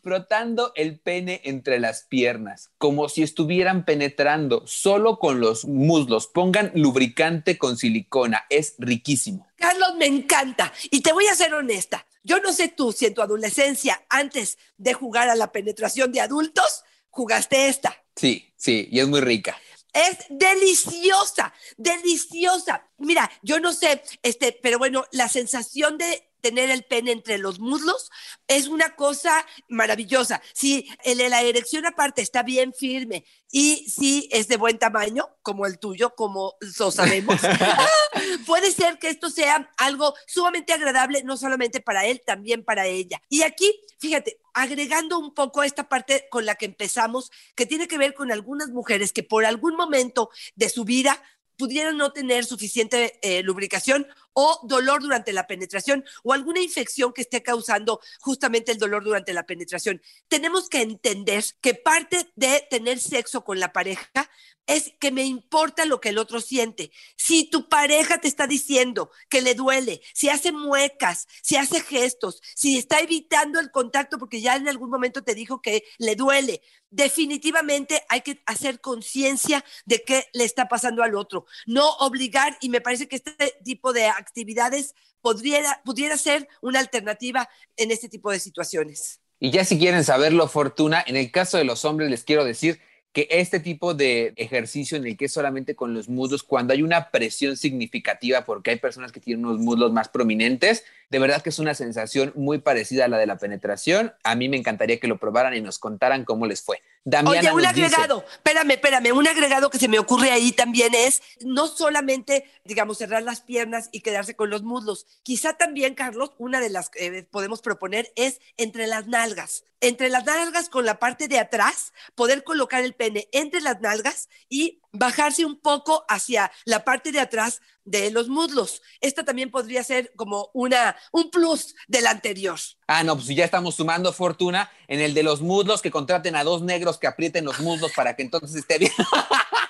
frotando 0.01 0.71
el 0.75 0.99
pene 0.99 1.41
entre 1.43 1.79
las 1.79 2.03
piernas, 2.03 2.71
como 2.77 3.09
si 3.09 3.23
estuvieran 3.23 3.85
penetrando 3.85 4.65
solo 4.67 5.19
con 5.19 5.39
los 5.39 5.65
muslos. 5.65 6.27
Pongan 6.27 6.71
lubricante 6.75 7.57
con 7.57 7.77
silicona, 7.77 8.45
es 8.49 8.75
riquísimo. 8.77 9.47
Carlos, 9.55 9.95
me 9.97 10.05
encanta. 10.05 10.71
Y 10.91 11.01
te 11.01 11.13
voy 11.13 11.27
a 11.27 11.35
ser 11.35 11.53
honesta. 11.53 12.05
Yo 12.23 12.39
no 12.39 12.53
sé 12.53 12.69
tú 12.69 12.91
si 12.91 13.05
en 13.05 13.13
tu 13.13 13.21
adolescencia, 13.21 14.03
antes 14.09 14.57
de 14.77 14.93
jugar 14.93 15.29
a 15.29 15.35
la 15.35 15.51
penetración 15.51 16.11
de 16.11 16.21
adultos, 16.21 16.83
jugaste 17.09 17.67
esta. 17.67 18.03
Sí, 18.15 18.53
sí, 18.57 18.87
y 18.91 18.99
es 18.99 19.07
muy 19.07 19.21
rica. 19.21 19.57
Es 19.93 20.25
deliciosa, 20.29 21.53
deliciosa. 21.77 22.89
Mira, 22.97 23.31
yo 23.41 23.59
no 23.59 23.71
sé, 23.71 24.03
este, 24.23 24.51
pero 24.51 24.77
bueno, 24.77 25.05
la 25.11 25.29
sensación 25.29 25.97
de 25.97 26.29
tener 26.45 26.69
el 26.69 26.83
pene 26.83 27.11
entre 27.11 27.39
los 27.39 27.59
muslos 27.59 28.11
es 28.47 28.67
una 28.67 28.95
cosa 28.95 29.43
maravillosa. 29.67 30.43
Si 30.53 30.87
la 31.03 31.41
erección 31.41 31.87
aparte 31.87 32.21
está 32.21 32.43
bien 32.43 32.71
firme 32.71 33.25
y 33.49 33.89
si 33.89 34.29
es 34.31 34.47
de 34.47 34.57
buen 34.57 34.77
tamaño, 34.77 35.27
como 35.41 35.65
el 35.65 35.79
tuyo, 35.79 36.13
como 36.13 36.53
lo 36.77 36.91
sabemos, 36.91 37.41
puede 38.45 38.71
ser 38.71 38.99
que 38.99 39.09
esto 39.09 39.31
sea 39.31 39.71
algo 39.77 40.13
sumamente 40.27 40.71
agradable, 40.71 41.23
no 41.23 41.35
solamente 41.35 41.81
para 41.81 42.05
él, 42.05 42.21
también 42.23 42.63
para 42.63 42.85
ella. 42.85 43.19
Y 43.27 43.41
aquí, 43.41 43.81
fíjate, 43.97 44.37
agregando 44.53 45.17
un 45.17 45.33
poco 45.33 45.63
esta 45.63 45.89
parte 45.89 46.27
con 46.29 46.45
la 46.45 46.53
que 46.53 46.65
empezamos, 46.65 47.31
que 47.55 47.65
tiene 47.65 47.87
que 47.87 47.97
ver 47.97 48.13
con 48.13 48.31
algunas 48.31 48.69
mujeres 48.69 49.11
que 49.13 49.23
por 49.23 49.45
algún 49.45 49.75
momento 49.75 50.29
de 50.53 50.69
su 50.69 50.85
vida 50.85 51.23
pudieran 51.57 51.97
no 51.97 52.11
tener 52.11 52.45
suficiente 52.45 53.17
eh, 53.23 53.41
lubricación 53.41 54.05
o 54.35 54.59
dolor 54.63 55.01
durante 55.01 55.33
la 55.33 55.47
penetración 55.47 56.05
o 56.23 56.33
alguna 56.33 56.61
infección 56.61 57.13
que 57.13 57.21
esté 57.21 57.41
causando 57.41 57.99
justamente 58.19 58.71
el 58.71 58.77
dolor 58.77 59.03
durante 59.03 59.33
la 59.33 59.45
penetración. 59.47 60.01
Tenemos 60.27 60.69
que 60.69 60.81
entender 60.81 61.43
que 61.61 61.73
parte 61.73 62.31
de 62.35 62.67
tener 62.69 62.99
sexo 62.99 63.43
con 63.43 63.59
la 63.59 63.73
pareja 63.73 64.29
es 64.67 64.93
que 64.99 65.11
me 65.11 65.23
importa 65.23 65.85
lo 65.85 66.01
que 66.01 66.09
el 66.09 66.17
otro 66.17 66.41
siente. 66.41 66.91
Si 67.15 67.49
tu 67.49 67.69
pareja 67.69 68.19
te 68.19 68.27
está 68.27 68.47
diciendo 68.47 69.11
que 69.29 69.41
le 69.41 69.53
duele, 69.53 70.01
si 70.13 70.29
hace 70.29 70.51
muecas, 70.51 71.27
si 71.41 71.55
hace 71.55 71.81
gestos, 71.81 72.41
si 72.55 72.77
está 72.77 72.99
evitando 72.99 73.59
el 73.59 73.71
contacto 73.71 74.17
porque 74.17 74.41
ya 74.41 74.55
en 74.55 74.67
algún 74.67 74.89
momento 74.89 75.23
te 75.23 75.35
dijo 75.35 75.61
que 75.61 75.83
le 75.99 76.15
duele, 76.15 76.61
definitivamente 76.89 78.03
hay 78.09 78.21
que 78.21 78.41
hacer 78.45 78.79
conciencia 78.79 79.63
de 79.85 80.03
qué 80.03 80.27
le 80.33 80.45
está 80.45 80.67
pasando 80.67 81.03
al 81.03 81.15
otro. 81.15 81.45
No 81.65 81.89
obligar, 81.97 82.57
y 82.61 82.69
me 82.69 82.81
parece 82.81 83.07
que 83.07 83.17
este 83.17 83.57
tipo 83.63 83.93
de 83.93 84.07
actividades 84.25 84.95
podría, 85.21 85.81
pudiera 85.83 86.17
ser 86.17 86.47
una 86.61 86.79
alternativa 86.79 87.47
en 87.77 87.91
este 87.91 88.09
tipo 88.09 88.31
de 88.31 88.39
situaciones. 88.39 89.21
Y 89.39 89.51
ya 89.51 89.65
si 89.65 89.77
quieren 89.77 90.03
saberlo, 90.03 90.47
Fortuna, 90.47 91.03
en 91.05 91.15
el 91.15 91.31
caso 91.31 91.57
de 91.57 91.65
los 91.65 91.85
hombres 91.85 92.09
les 92.09 92.23
quiero 92.23 92.45
decir 92.45 92.79
que 93.15 93.27
este 93.31 93.61
tipo 93.61 93.93
de 93.93 94.33
ejercicio 94.35 94.97
en 94.97 95.05
el 95.07 95.15
que 95.15 95.25
es 95.25 95.31
solamente 95.31 95.73
con 95.73 95.93
los 95.93 96.09
muslos, 96.09 96.43
cuando 96.43 96.73
hay 96.73 96.81
una 96.81 97.11
presión 97.11 97.55
significativa, 97.55 98.43
porque 98.43 98.71
hay 98.71 98.75
personas 98.75 99.13
que 99.13 99.21
tienen 99.21 99.45
unos 99.45 99.59
muslos 99.59 99.93
más 99.93 100.09
prominentes, 100.09 100.83
de 101.09 101.19
verdad 101.19 101.41
que 101.41 101.49
es 101.49 101.59
una 101.59 101.73
sensación 101.73 102.33
muy 102.35 102.59
parecida 102.59 103.05
a 103.05 103.07
la 103.07 103.17
de 103.17 103.25
la 103.25 103.37
penetración. 103.37 104.13
A 104.23 104.35
mí 104.35 104.49
me 104.49 104.57
encantaría 104.57 104.99
que 104.99 105.07
lo 105.07 105.17
probaran 105.17 105.53
y 105.53 105.61
nos 105.61 105.79
contaran 105.79 106.25
cómo 106.25 106.45
les 106.45 106.61
fue. 106.61 106.81
Oye, 107.27 107.51
un 107.51 107.63
agregado, 107.63 108.25
espérame, 108.31 108.71
espérame, 108.71 109.11
un 109.13 109.27
agregado 109.27 109.69
que 109.69 109.77
se 109.77 109.87
me 109.87 109.99
ocurre 109.99 110.31
ahí 110.31 110.51
también 110.51 110.95
es 110.95 111.21
no 111.41 111.67
solamente, 111.67 112.49
digamos, 112.63 112.97
cerrar 112.97 113.21
las 113.21 113.41
piernas 113.41 113.89
y 113.91 114.01
quedarse 114.01 114.35
con 114.35 114.49
los 114.49 114.63
muslos. 114.63 115.05
Quizá 115.21 115.53
también, 115.53 115.93
Carlos, 115.93 116.31
una 116.39 116.59
de 116.59 116.71
las 116.71 116.89
que 116.89 117.27
podemos 117.29 117.61
proponer 117.61 118.11
es 118.15 118.41
entre 118.57 118.87
las 118.87 119.05
nalgas. 119.05 119.65
Entre 119.81 120.09
las 120.09 120.25
nalgas 120.25 120.69
con 120.69 120.83
la 120.83 120.97
parte 120.97 121.27
de 121.27 121.37
atrás, 121.37 121.93
poder 122.15 122.43
colocar 122.43 122.83
el 122.83 122.95
pene 122.95 123.27
entre 123.31 123.61
las 123.61 123.81
nalgas 123.81 124.27
y 124.49 124.81
bajarse 124.97 125.45
un 125.45 125.59
poco 125.59 126.05
hacia 126.07 126.51
la 126.65 126.83
parte 126.83 127.11
de 127.11 127.19
atrás 127.19 127.61
de 127.83 128.09
los 128.11 128.27
muslos. 128.27 128.81
Esta 128.99 129.23
también 129.23 129.51
podría 129.51 129.83
ser 129.83 130.11
como 130.15 130.49
una, 130.53 130.95
un 131.11 131.29
plus 131.29 131.75
del 131.87 132.07
anterior. 132.07 132.59
Ah, 132.87 133.03
no, 133.03 133.15
pues 133.15 133.27
ya 133.27 133.45
estamos 133.45 133.75
sumando 133.75 134.11
fortuna 134.11 134.69
en 134.87 134.99
el 134.99 135.13
de 135.13 135.23
los 135.23 135.41
muslos, 135.41 135.81
que 135.81 135.91
contraten 135.91 136.35
a 136.35 136.43
dos 136.43 136.61
negros 136.61 136.97
que 136.97 137.07
aprieten 137.07 137.45
los 137.45 137.59
muslos 137.59 137.91
para 137.95 138.15
que 138.15 138.23
entonces 138.23 138.55
esté 138.55 138.79
bien. 138.79 138.91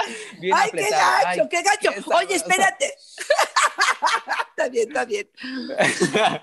Ay, 0.54 0.70
qué 0.72 0.88
gacho, 0.90 1.48
qué 1.48 1.62
gacho. 1.62 1.90
Oye, 2.16 2.36
espérate. 2.36 2.94
está 4.50 4.68
bien, 4.68 4.88
está 4.88 5.04
bien. 5.04 5.28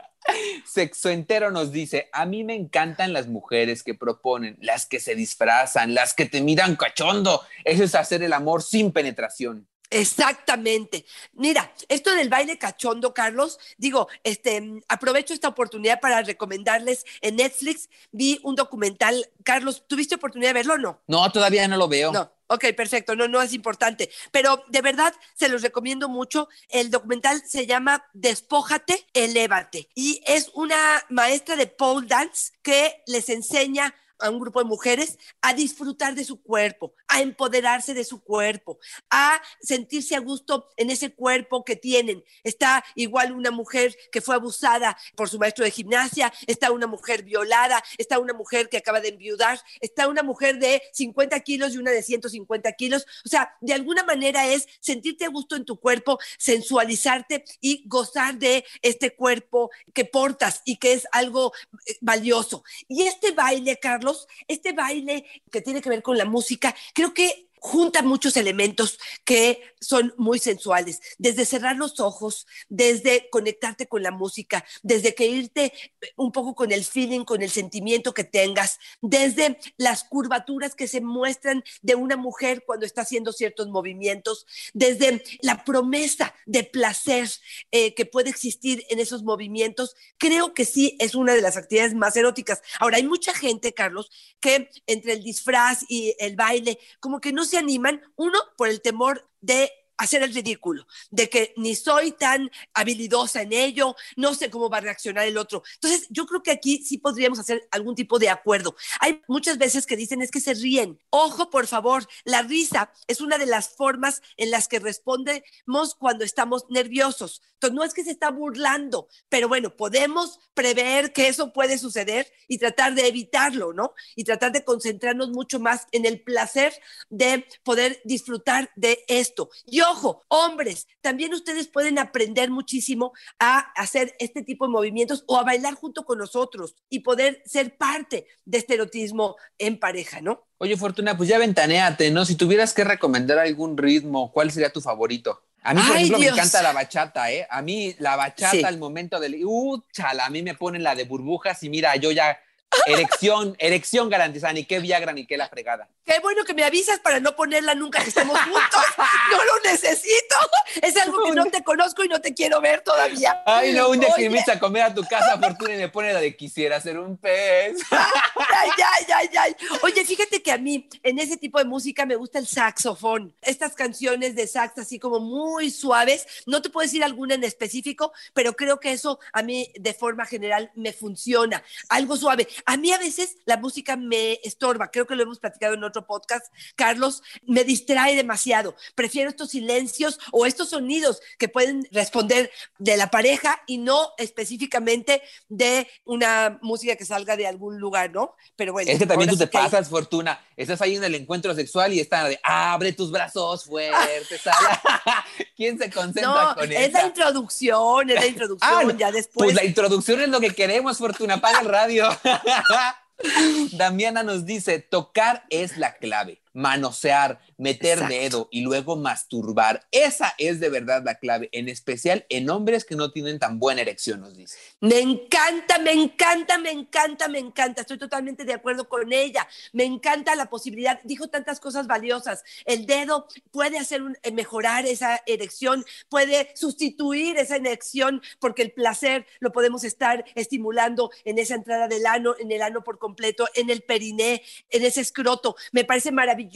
Sexo 0.65 1.09
entero 1.09 1.51
nos 1.51 1.71
dice, 1.71 2.09
a 2.11 2.25
mí 2.25 2.43
me 2.43 2.53
encantan 2.53 3.13
las 3.13 3.27
mujeres 3.27 3.83
que 3.83 3.93
proponen, 3.93 4.57
las 4.61 4.85
que 4.85 4.99
se 4.99 5.15
disfrazan, 5.15 5.93
las 5.93 6.13
que 6.13 6.25
te 6.25 6.41
miran 6.41 6.75
cachondo. 6.75 7.41
Eso 7.63 7.83
es 7.83 7.95
hacer 7.95 8.23
el 8.23 8.33
amor 8.33 8.61
sin 8.61 8.91
penetración. 8.91 9.67
Exactamente. 9.89 11.05
Mira, 11.33 11.73
esto 11.87 12.13
del 12.13 12.29
baile 12.29 12.57
cachondo, 12.57 13.13
Carlos, 13.13 13.59
digo, 13.77 14.07
este, 14.23 14.81
aprovecho 14.87 15.33
esta 15.33 15.47
oportunidad 15.47 15.99
para 15.99 16.21
recomendarles 16.21 17.05
en 17.21 17.37
Netflix, 17.37 17.89
vi 18.11 18.39
un 18.43 18.55
documental. 18.55 19.29
Carlos, 19.43 19.85
¿tuviste 19.87 20.15
oportunidad 20.15 20.49
de 20.49 20.53
verlo 20.55 20.73
o 20.73 20.77
no? 20.77 21.01
No, 21.07 21.31
todavía 21.31 21.67
no 21.67 21.77
lo 21.77 21.87
veo. 21.87 22.11
No. 22.11 22.31
Ok, 22.49 22.65
perfecto, 22.77 23.13
no, 23.15 23.27
no 23.27 23.41
es 23.41 23.53
importante, 23.53 24.09
pero 24.31 24.63
de 24.69 24.81
verdad 24.81 25.13
se 25.35 25.49
los 25.49 25.61
recomiendo 25.61 26.07
mucho. 26.07 26.47
El 26.69 26.89
documental 26.89 27.43
se 27.45 27.67
llama 27.67 28.05
Despójate, 28.13 29.05
Elévate 29.13 29.89
y 29.93 30.21
es 30.25 30.49
una 30.53 31.03
maestra 31.09 31.57
de 31.57 31.67
pole 31.67 32.07
dance 32.07 32.53
que 32.61 33.03
les 33.05 33.27
enseña 33.27 33.93
a 34.19 34.29
un 34.29 34.39
grupo 34.39 34.59
de 34.59 34.65
mujeres 34.65 35.17
a 35.41 35.53
disfrutar 35.53 36.15
de 36.15 36.23
su 36.23 36.41
cuerpo, 36.41 36.93
a 37.07 37.21
empoderarse 37.21 37.93
de 37.93 38.03
su 38.03 38.21
cuerpo, 38.21 38.79
a 39.09 39.41
sentirse 39.61 40.15
a 40.15 40.19
gusto 40.19 40.69
en 40.77 40.89
ese 40.89 41.13
cuerpo 41.13 41.63
que 41.63 41.75
tienen. 41.75 42.23
Está 42.43 42.83
igual 42.95 43.31
una 43.31 43.51
mujer 43.51 43.95
que 44.11 44.21
fue 44.21 44.35
abusada 44.35 44.97
por 45.15 45.29
su 45.29 45.39
maestro 45.39 45.65
de 45.65 45.71
gimnasia, 45.71 46.33
está 46.47 46.71
una 46.71 46.87
mujer 46.87 47.23
violada, 47.23 47.83
está 47.97 48.19
una 48.19 48.33
mujer 48.33 48.69
que 48.69 48.77
acaba 48.77 49.01
de 49.01 49.09
enviudar, 49.09 49.59
está 49.81 50.07
una 50.07 50.23
mujer 50.23 50.59
de 50.59 50.81
50 50.93 51.39
kilos 51.41 51.73
y 51.73 51.77
una 51.77 51.91
de 51.91 52.03
150 52.03 52.71
kilos. 52.73 53.05
O 53.25 53.29
sea, 53.29 53.55
de 53.61 53.73
alguna 53.73 54.03
manera 54.03 54.47
es 54.47 54.67
sentirte 54.79 55.25
a 55.25 55.29
gusto 55.29 55.55
en 55.55 55.65
tu 55.65 55.79
cuerpo, 55.79 56.19
sensualizarte 56.37 57.43
y 57.61 57.83
gozar 57.87 58.37
de 58.37 58.65
este 58.81 59.15
cuerpo 59.15 59.69
que 59.93 60.05
portas 60.05 60.61
y 60.65 60.77
que 60.77 60.93
es 60.93 61.07
algo 61.11 61.53
eh, 61.85 61.97
valioso. 62.01 62.63
Y 62.87 63.03
este 63.03 63.31
baile, 63.31 63.77
Carlos, 63.79 64.06
este 64.47 64.73
baile 64.73 65.25
que 65.51 65.61
tiene 65.61 65.81
que 65.81 65.89
ver 65.89 66.01
con 66.01 66.17
la 66.17 66.25
música, 66.25 66.75
creo 66.93 67.13
que 67.13 67.46
junta 67.67 68.01
muchos 68.01 68.37
elementos 68.37 68.97
que 69.25 69.61
son 69.81 70.13
muy 70.17 70.39
sensuales, 70.39 71.01
desde 71.17 71.43
cerrar 71.43 71.75
los 71.75 71.99
ojos, 71.99 72.47
desde 72.69 73.29
conectarte 73.29 73.87
con 73.87 74.01
la 74.03 74.11
música, 74.11 74.65
desde 74.83 75.13
que 75.13 75.27
irte 75.27 75.73
un 76.15 76.31
poco 76.31 76.55
con 76.55 76.71
el 76.71 76.85
feeling, 76.85 77.25
con 77.25 77.41
el 77.41 77.49
sentimiento 77.49 78.13
que 78.13 78.23
tengas, 78.23 78.79
desde 79.01 79.59
las 79.75 80.05
curvaturas 80.05 80.75
que 80.75 80.87
se 80.87 81.01
muestran 81.01 81.61
de 81.81 81.95
una 81.95 82.15
mujer 82.15 82.63
cuando 82.65 82.85
está 82.85 83.01
haciendo 83.01 83.33
ciertos 83.33 83.67
movimientos, 83.67 84.45
desde 84.73 85.21
la 85.41 85.65
promesa 85.65 86.33
de 86.45 86.63
placer 86.63 87.29
eh, 87.71 87.93
que 87.95 88.05
puede 88.05 88.29
existir 88.29 88.85
en 88.89 88.99
esos 88.99 89.23
movimientos, 89.23 89.93
creo 90.17 90.53
que 90.53 90.63
sí 90.63 90.95
es 90.99 91.15
una 91.15 91.33
de 91.33 91.41
las 91.41 91.57
actividades 91.57 91.95
más 91.95 92.15
eróticas. 92.15 92.61
Ahora, 92.79 92.95
hay 92.95 93.03
mucha 93.05 93.33
gente, 93.33 93.73
Carlos, 93.73 94.09
que 94.39 94.69
entre 94.85 95.13
el 95.13 95.23
disfraz 95.23 95.83
y 95.89 96.15
el 96.19 96.37
baile, 96.37 96.79
como 97.01 97.19
que 97.19 97.33
no 97.33 97.43
se 97.43 97.56
animan, 97.57 98.01
uno, 98.15 98.39
por 98.57 98.67
el 98.69 98.81
temor 98.81 99.29
de 99.41 99.71
hacer 99.97 100.23
el 100.23 100.33
ridículo, 100.33 100.87
de 101.09 101.29
que 101.29 101.53
ni 101.57 101.75
soy 101.75 102.11
tan 102.11 102.49
habilidosa 102.73 103.41
en 103.41 103.53
ello, 103.53 103.95
no 104.15 104.35
sé 104.35 104.49
cómo 104.49 104.69
va 104.69 104.77
a 104.77 104.81
reaccionar 104.81 105.25
el 105.25 105.37
otro. 105.37 105.63
Entonces, 105.75 106.07
yo 106.09 106.25
creo 106.25 106.43
que 106.43 106.51
aquí 106.51 106.83
sí 106.83 106.97
podríamos 106.97 107.39
hacer 107.39 107.67
algún 107.71 107.95
tipo 107.95 108.19
de 108.19 108.29
acuerdo. 108.29 108.75
Hay 108.99 109.21
muchas 109.27 109.57
veces 109.57 109.85
que 109.85 109.97
dicen 109.97 110.21
es 110.21 110.31
que 110.31 110.39
se 110.39 110.53
ríen. 110.53 110.99
Ojo, 111.09 111.49
por 111.49 111.67
favor, 111.67 112.07
la 112.23 112.41
risa 112.41 112.91
es 113.07 113.21
una 113.21 113.37
de 113.37 113.45
las 113.45 113.69
formas 113.69 114.21
en 114.37 114.51
las 114.51 114.67
que 114.67 114.79
respondemos 114.79 115.95
cuando 115.97 116.23
estamos 116.23 116.65
nerviosos. 116.69 117.41
Entonces, 117.53 117.75
no 117.75 117.83
es 117.83 117.93
que 117.93 118.03
se 118.03 118.11
está 118.11 118.29
burlando, 118.29 119.07
pero 119.29 119.47
bueno, 119.47 119.75
podemos 119.75 120.39
prever 120.53 121.11
que 121.11 121.27
eso 121.27 121.53
puede 121.53 121.77
suceder 121.77 122.31
y 122.47 122.59
tratar 122.59 122.93
de 122.93 123.07
evitarlo, 123.07 123.73
¿no? 123.73 123.93
Y 124.15 124.23
tratar 124.23 124.51
de 124.51 124.63
concentrarnos 124.63 125.29
mucho 125.29 125.59
más 125.59 125.87
en 125.91 126.05
el 126.05 126.21
placer 126.21 126.73
de 127.09 127.47
poder 127.63 127.99
disfrutar 128.03 128.71
de 128.75 129.03
esto. 129.07 129.49
Yo 129.65 129.86
ojo, 129.91 130.23
hombres, 130.27 130.87
también 131.01 131.33
ustedes 131.33 131.67
pueden 131.67 131.99
aprender 131.99 132.49
muchísimo 132.51 133.13
a 133.39 133.59
hacer 133.75 134.15
este 134.19 134.43
tipo 134.43 134.65
de 134.65 134.71
movimientos 134.71 135.23
o 135.27 135.37
a 135.37 135.43
bailar 135.43 135.73
junto 135.75 136.03
con 136.05 136.17
nosotros 136.17 136.75
y 136.89 136.99
poder 136.99 137.41
ser 137.45 137.77
parte 137.77 138.27
de 138.45 138.57
este 138.57 138.75
erotismo 138.75 139.35
en 139.57 139.79
pareja, 139.79 140.21
¿no? 140.21 140.47
Oye, 140.59 140.75
Fortuna, 140.77 141.15
pues 141.17 141.29
ya 141.29 141.37
ventaneate, 141.37 142.11
¿no? 142.11 142.25
Si 142.25 142.35
tuvieras 142.35 142.73
que 142.73 142.83
recomendar 142.83 143.39
algún 143.39 143.77
ritmo, 143.77 144.31
¿cuál 144.31 144.51
sería 144.51 144.71
tu 144.71 144.81
favorito? 144.81 145.43
A 145.63 145.73
mí, 145.73 145.81
por 145.81 145.91
Ay, 145.97 146.03
ejemplo, 146.03 146.19
Dios. 146.19 146.31
me 146.35 146.37
encanta 146.41 146.61
la 146.63 146.71
bachata, 146.73 147.31
¿eh? 147.31 147.45
A 147.49 147.61
mí 147.61 147.95
la 147.99 148.15
bachata 148.15 148.51
Sí. 148.51 148.63
al 148.63 148.77
momento 148.77 149.19
del... 149.19 149.43
¡Uh, 149.43 149.81
chala! 149.91 150.25
A 150.25 150.29
mí 150.29 150.41
me 150.41 150.55
ponen 150.55 150.81
la 150.83 150.95
de 150.95 151.03
burbujas 151.03 151.61
y 151.63 151.69
mira, 151.69 151.95
yo 151.97 152.11
ya... 152.11 152.37
Erección, 152.85 153.55
erección 153.59 154.09
garantizada, 154.09 154.53
ni 154.53 154.65
qué 154.65 154.79
Viagra, 154.79 155.13
ni 155.13 155.25
qué 155.25 155.37
la 155.37 155.49
fregada. 155.49 155.89
Qué 156.05 156.19
bueno 156.21 156.43
que 156.45 156.53
me 156.53 156.63
avisas 156.63 156.99
para 156.99 157.19
no 157.19 157.35
ponerla 157.35 157.75
nunca 157.75 158.01
que 158.01 158.09
estemos 158.09 158.39
juntos. 158.39 158.81
No 159.29 159.43
lo 159.43 159.59
necesito. 159.69 160.35
Es 160.81 160.95
algo 160.95 161.25
que 161.25 161.31
no 161.31 161.45
te 161.47 161.61
conozco 161.61 162.03
y 162.03 162.07
no 162.07 162.21
te 162.21 162.33
quiero 162.33 162.61
ver 162.61 162.81
todavía. 162.81 163.43
Ay, 163.45 163.73
no, 163.73 163.89
un 163.89 163.99
día 163.99 164.13
que 164.15 164.29
me 164.29 164.39
a 164.39 164.57
comer 164.57 164.83
a 164.83 164.93
tu 164.93 165.03
casa, 165.03 165.37
Fortuna, 165.37 165.75
y 165.75 165.77
me 165.77 165.89
pone 165.89 166.13
la 166.13 166.21
de 166.21 166.35
quisiera 166.35 166.79
ser 166.79 166.97
un 166.97 167.17
pez. 167.17 167.77
Ay, 167.91 168.69
ay, 168.77 169.05
ay, 169.13 169.29
ay. 169.37 169.55
Oye, 169.83 170.05
fíjate 170.05 170.41
que 170.41 170.51
a 170.51 170.57
mí 170.57 170.87
en 171.03 171.19
ese 171.19 171.35
tipo 171.35 171.59
de 171.59 171.65
música 171.65 172.05
me 172.05 172.15
gusta 172.15 172.39
el 172.39 172.47
saxofón. 172.47 173.35
Estas 173.41 173.73
canciones 173.73 174.35
de 174.35 174.47
sax 174.47 174.77
así 174.77 174.97
como 174.97 175.19
muy 175.19 175.71
suaves. 175.71 176.25
No 176.45 176.61
te 176.61 176.69
puedo 176.69 176.85
decir 176.85 177.03
alguna 177.03 177.35
en 177.35 177.43
específico, 177.43 178.13
pero 178.33 178.53
creo 178.53 178.79
que 178.79 178.93
eso 178.93 179.19
a 179.33 179.43
mí 179.43 179.71
de 179.75 179.93
forma 179.93 180.25
general 180.25 180.71
me 180.75 180.93
funciona. 180.93 181.63
Algo 181.89 182.15
suave. 182.15 182.47
A 182.65 182.77
mí 182.77 182.91
a 182.91 182.97
veces 182.97 183.37
la 183.45 183.57
música 183.57 183.95
me 183.97 184.39
estorba. 184.43 184.89
Creo 184.91 185.05
que 185.07 185.15
lo 185.15 185.23
hemos 185.23 185.39
platicado 185.39 185.73
en 185.73 185.83
otro 185.83 186.05
podcast, 186.07 186.45
Carlos. 186.75 187.23
Me 187.45 187.63
distrae 187.63 188.15
demasiado. 188.15 188.75
Prefiero 188.95 189.29
estos 189.29 189.51
silencios 189.51 190.19
o 190.31 190.45
estos 190.45 190.69
sonidos 190.69 191.21
que 191.37 191.49
pueden 191.49 191.87
responder 191.91 192.51
de 192.77 192.97
la 192.97 193.09
pareja 193.11 193.61
y 193.67 193.77
no 193.77 194.11
específicamente 194.17 195.21
de 195.49 195.87
una 196.05 196.59
música 196.61 196.95
que 196.95 197.05
salga 197.05 197.35
de 197.37 197.47
algún 197.47 197.79
lugar, 197.79 198.11
¿no? 198.11 198.35
Pero 198.55 198.73
bueno. 198.73 198.91
Es 198.91 198.99
que 198.99 199.05
también 199.05 199.29
tú 199.29 199.37
te 199.37 199.45
que- 199.49 199.57
pasas, 199.57 199.89
Fortuna. 199.89 200.39
Estás 200.55 200.81
ahí 200.81 200.95
en 200.95 201.03
el 201.03 201.15
encuentro 201.15 201.53
sexual 201.53 201.93
y 201.93 201.99
está 201.99 202.27
de 202.27 202.39
abre 202.43 202.93
tus 202.93 203.11
brazos 203.11 203.65
fuertes. 203.65 204.41
ala". 204.47 205.25
¿Quién 205.55 205.77
se 205.77 205.89
concentra 205.91 206.31
No, 206.49 206.55
con 206.55 206.71
es 206.71 206.91
la 206.93 206.99
eso? 206.99 207.07
introducción, 207.07 208.09
es 208.09 208.15
la 208.15 208.25
introducción, 208.27 208.91
Ah, 208.91 208.95
ya 208.97 209.11
después. 209.11 209.45
Pues 209.45 209.55
la 209.55 209.63
introducción 209.65 210.21
es 210.21 210.29
lo 210.29 210.39
que 210.39 210.51
queremos, 210.51 210.97
Fortuna. 210.97 211.35
Apaga 211.35 211.59
el 211.61 211.67
radio. 211.67 212.07
Damiana 213.73 214.23
nos 214.23 214.45
dice, 214.45 214.79
tocar 214.79 215.45
es 215.49 215.77
la 215.77 215.95
clave. 215.95 216.41
Manosear, 216.57 217.39
meter 217.57 217.99
Exacto. 217.99 218.15
dedo 218.15 218.47
y 218.51 218.61
luego 218.61 218.95
masturbar. 218.95 219.85
Esa 219.91 220.33
es 220.39 220.59
de 220.59 220.69
verdad 220.69 221.03
la 221.05 221.19
clave, 221.19 221.49
en 221.51 221.69
especial 221.69 222.25
en 222.29 222.49
hombres 222.49 222.83
que 222.83 222.95
no 222.95 223.11
tienen 223.11 223.37
tan 223.37 223.59
buena 223.59 223.81
erección, 223.81 224.21
nos 224.21 224.35
dice. 224.35 224.57
Me 224.81 224.99
encanta, 224.99 225.77
me 225.77 225.91
encanta, 225.91 226.57
me 226.57 226.71
encanta, 226.71 227.27
me 227.27 227.37
encanta. 227.37 227.81
Estoy 227.81 227.99
totalmente 227.99 228.43
de 228.43 228.53
acuerdo 228.53 228.89
con 228.89 229.13
ella. 229.13 229.47
Me 229.71 229.83
encanta 229.83 230.33
la 230.35 230.49
posibilidad. 230.49 230.99
Dijo 231.03 231.27
tantas 231.27 231.59
cosas 231.59 231.85
valiosas. 231.85 232.43
El 232.65 232.87
dedo 232.87 233.27
puede 233.51 233.77
hacer 233.77 234.01
un- 234.01 234.17
eh, 234.23 234.31
mejorar 234.31 234.87
esa 234.87 235.21
erección, 235.27 235.85
puede 236.09 236.51
sustituir 236.55 237.37
esa 237.37 237.57
erección 237.57 238.23
porque 238.39 238.63
el 238.63 238.71
placer 238.71 239.27
lo 239.39 239.51
podemos 239.51 239.83
estar 239.83 240.25
estimulando 240.33 241.11
en 241.23 241.37
esa 241.37 241.53
entrada 241.53 241.87
del 241.87 242.07
ano, 242.07 242.33
en 242.39 242.51
el 242.51 242.63
ano 242.63 242.83
por 242.83 242.97
completo, 242.97 243.47
en 243.53 243.69
el 243.69 243.83
periné, 243.83 244.41
en 244.71 244.83
ese 244.83 245.01
escroto. 245.01 245.55
Me 245.71 245.85
parece 245.85 246.11
maravilloso 246.11 246.46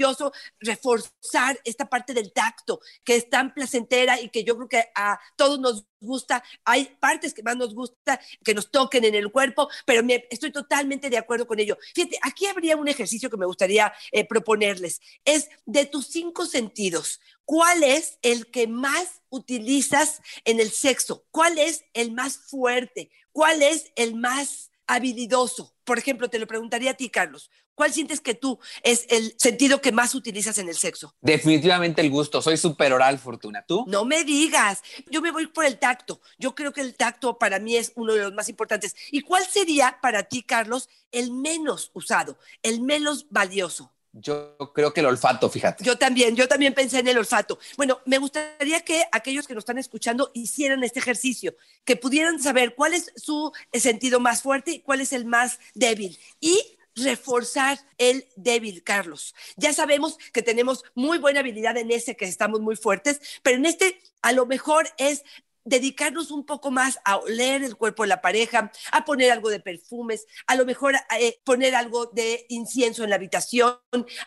reforzar 0.60 1.60
esta 1.63 1.89
parte 1.89 2.13
del 2.13 2.32
tacto 2.34 2.80
que 3.04 3.15
es 3.15 3.30
tan 3.30 3.54
placentera 3.54 4.19
y 4.19 4.30
que 4.30 4.43
yo 4.43 4.56
creo 4.56 4.69
que 4.69 4.86
a 4.95 5.19
todos 5.36 5.60
nos 5.60 5.86
gusta. 5.99 6.43
Hay 6.65 6.86
partes 6.99 7.34
que 7.34 7.43
más 7.43 7.56
nos 7.58 7.75
gusta 7.75 8.19
que 8.43 8.54
nos 8.54 8.71
toquen 8.71 9.06
en 9.06 9.15
el 9.15 9.32
cuerpo, 9.32 9.69
pero 9.86 10.04
me- 10.04 10.27
estoy 10.32 10.51
totalmente 10.51 11.10
de 11.10 11.17
acuerdo 11.17 11.45
con 11.47 11.60
ello. 11.60 11.77
Fíjate, 11.93 12.17
aquí 12.23 12.47
habría 12.47 12.75
un 12.77 12.88
ejercicio 12.88 13.30
que 13.30 13.38
me 13.38 13.45
gustaría 13.45 13.93
eh, 14.12 14.25
proponerles. 14.27 14.99
Es 15.25 15.49
de 15.65 15.86
tus 15.86 16.08
cinco 16.08 16.45
sentidos, 16.45 17.19
¿cuál 17.45 17.84
es 17.84 18.17
el 18.21 18.49
que 18.49 18.67
más 18.67 19.21
utilizas 19.30 20.21
en 20.45 20.60
el 20.60 20.71
sexo? 20.71 21.25
¿Cuál 21.32 21.58
es 21.60 21.84
el 21.93 22.12
más 22.12 22.38
fuerte? 22.38 23.12
¿Cuál 23.32 23.62
es 23.62 23.91
el 23.95 24.15
más 24.15 24.71
habilidoso? 24.88 25.73
Por 25.91 25.99
ejemplo, 25.99 26.30
te 26.30 26.39
lo 26.39 26.47
preguntaría 26.47 26.91
a 26.91 26.93
ti, 26.93 27.10
Carlos. 27.10 27.51
¿Cuál 27.75 27.91
sientes 27.91 28.21
que 28.21 28.34
tú 28.34 28.58
es 28.82 29.06
el 29.10 29.36
sentido 29.38 29.82
que 29.82 29.91
más 29.91 30.15
utilizas 30.15 30.58
en 30.58 30.69
el 30.69 30.75
sexo? 30.75 31.13
Definitivamente 31.19 31.99
el 31.99 32.10
gusto. 32.10 32.41
Soy 32.41 32.56
súper 32.56 32.93
oral, 32.93 33.19
Fortuna. 33.19 33.65
¿Tú? 33.67 33.84
No 33.89 34.06
me 34.06 34.23
digas. 34.23 34.84
Yo 35.10 35.21
me 35.21 35.32
voy 35.32 35.47
por 35.47 35.65
el 35.65 35.80
tacto. 35.80 36.21
Yo 36.39 36.56
creo 36.56 36.71
que 36.71 36.80
el 36.80 36.95
tacto 36.95 37.38
para 37.38 37.60
mí 37.60 37.75
es 37.75 37.91
uno 37.95 38.13
de 38.13 38.21
los 38.21 38.34
más 38.34 38.47
importantes. 38.47 38.95
¿Y 39.12 39.19
cuál 39.19 39.43
sería 39.43 39.99
para 40.01 40.23
ti, 40.23 40.43
Carlos, 40.43 40.88
el 41.12 41.34
menos 41.34 41.91
usado, 41.93 42.38
el 42.63 42.80
menos 42.80 43.27
valioso? 43.30 43.91
Yo 44.13 44.58
creo 44.76 44.93
que 44.93 45.00
el 45.00 45.06
olfato, 45.06 45.50
fíjate. 45.50 45.84
Yo 45.84 45.97
también, 45.97 46.36
yo 46.36 46.47
también 46.47 46.74
pensé 46.74 47.00
en 47.00 47.08
el 47.08 47.17
olfato. 47.17 47.60
Bueno, 47.78 48.02
me 48.06 48.17
gustaría 48.17 48.82
que 48.82 49.06
aquellos 49.12 49.47
que 49.47 49.54
nos 49.54 49.62
están 49.62 49.78
escuchando 49.78 50.32
hicieran 50.34 50.84
este 50.84 51.00
ejercicio, 51.00 51.56
que 51.86 51.95
pudieran 51.95 52.41
saber 52.41 52.76
cuál 52.76 52.93
es 52.93 53.13
su 53.15 53.52
sentido 53.74 54.19
más 54.19 54.41
fuerte 54.41 54.71
y 54.71 54.80
cuál 54.82 55.00
es 55.00 55.13
el 55.13 55.26
más 55.26 55.60
débil. 55.74 56.19
Y 56.41 56.78
reforzar 56.95 57.80
el 57.97 58.28
débil, 58.36 58.84
Carlos. 58.84 59.34
Ya 59.56 59.71
sabemos 59.71 60.17
que 60.34 60.41
tenemos 60.41 60.84
muy 60.93 61.17
buena 61.17 61.39
habilidad 61.39 61.78
en 61.78 61.91
ese, 61.91 62.17
que 62.17 62.26
estamos 62.26 62.60
muy 62.60 62.76
fuertes, 62.76 63.21
pero 63.43 63.58
en 63.58 63.65
este 63.65 64.02
a 64.21 64.34
lo 64.34 64.45
mejor 64.45 64.89
es 64.97 65.24
dedicarnos 65.63 66.32
un 66.32 66.45
poco 66.45 66.71
más 66.71 67.00
a 67.06 67.17
oler 67.17 67.63
el 67.63 67.76
cuerpo 67.76 68.04
de 68.04 68.10
la 68.10 68.21
pareja, 68.21 68.71
a 68.91 69.06
poner 69.06 69.32
algo 69.32 69.50
de 69.50 69.60
perfumes, 69.60 70.26
a 70.47 70.56
lo 70.56 70.65
mejor 70.65 70.95
eh, 71.19 71.39
poner 71.43 71.76
algo 71.76 72.08
de 72.08 72.45
incienso 72.50 73.04
en 73.04 73.10
la 73.10 73.15
habitación, 73.17 73.78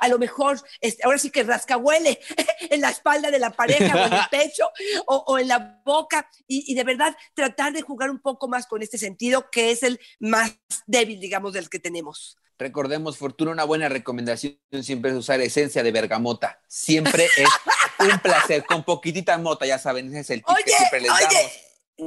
a 0.00 0.08
lo 0.08 0.18
mejor, 0.18 0.60
este, 0.80 1.04
ahora 1.04 1.18
sí 1.18 1.30
que 1.30 1.42
rascahuele 1.42 2.20
en 2.70 2.80
la 2.80 2.90
espalda 2.90 3.30
de 3.30 3.38
la 3.38 3.50
pareja 3.50 3.94
o 3.94 4.06
en 4.06 4.12
el 4.12 4.20
pecho 4.30 4.70
o, 5.06 5.24
o 5.26 5.38
en 5.38 5.48
la 5.48 5.80
boca 5.84 6.28
y, 6.46 6.70
y 6.70 6.74
de 6.74 6.84
verdad 6.84 7.16
tratar 7.34 7.72
de 7.72 7.82
jugar 7.82 8.10
un 8.10 8.20
poco 8.20 8.48
más 8.48 8.66
con 8.66 8.82
este 8.82 8.98
sentido 8.98 9.50
que 9.50 9.70
es 9.70 9.82
el 9.82 10.00
más 10.18 10.58
débil, 10.86 11.20
digamos, 11.20 11.52
del 11.52 11.68
que 11.68 11.78
tenemos. 11.78 12.38
Recordemos, 12.58 13.18
Fortuna, 13.18 13.50
una 13.50 13.64
buena 13.64 13.88
recomendación 13.88 14.56
siempre 14.82 15.10
es 15.10 15.16
usar 15.16 15.40
esencia 15.40 15.82
de 15.82 15.90
bergamota. 15.90 16.60
Siempre 16.68 17.24
es 17.36 17.48
un 17.98 18.18
placer, 18.20 18.64
con 18.64 18.84
poquitita 18.84 19.36
mota, 19.38 19.66
ya 19.66 19.78
saben, 19.78 20.08
ese 20.08 20.20
es 20.20 20.30
el 20.30 20.38
tip 20.40 20.48
Oye, 20.50 20.64
que 20.64 20.70
siempre 20.72 21.00
les 21.00 21.08
damos. 21.10 21.26
oye, 21.26 21.52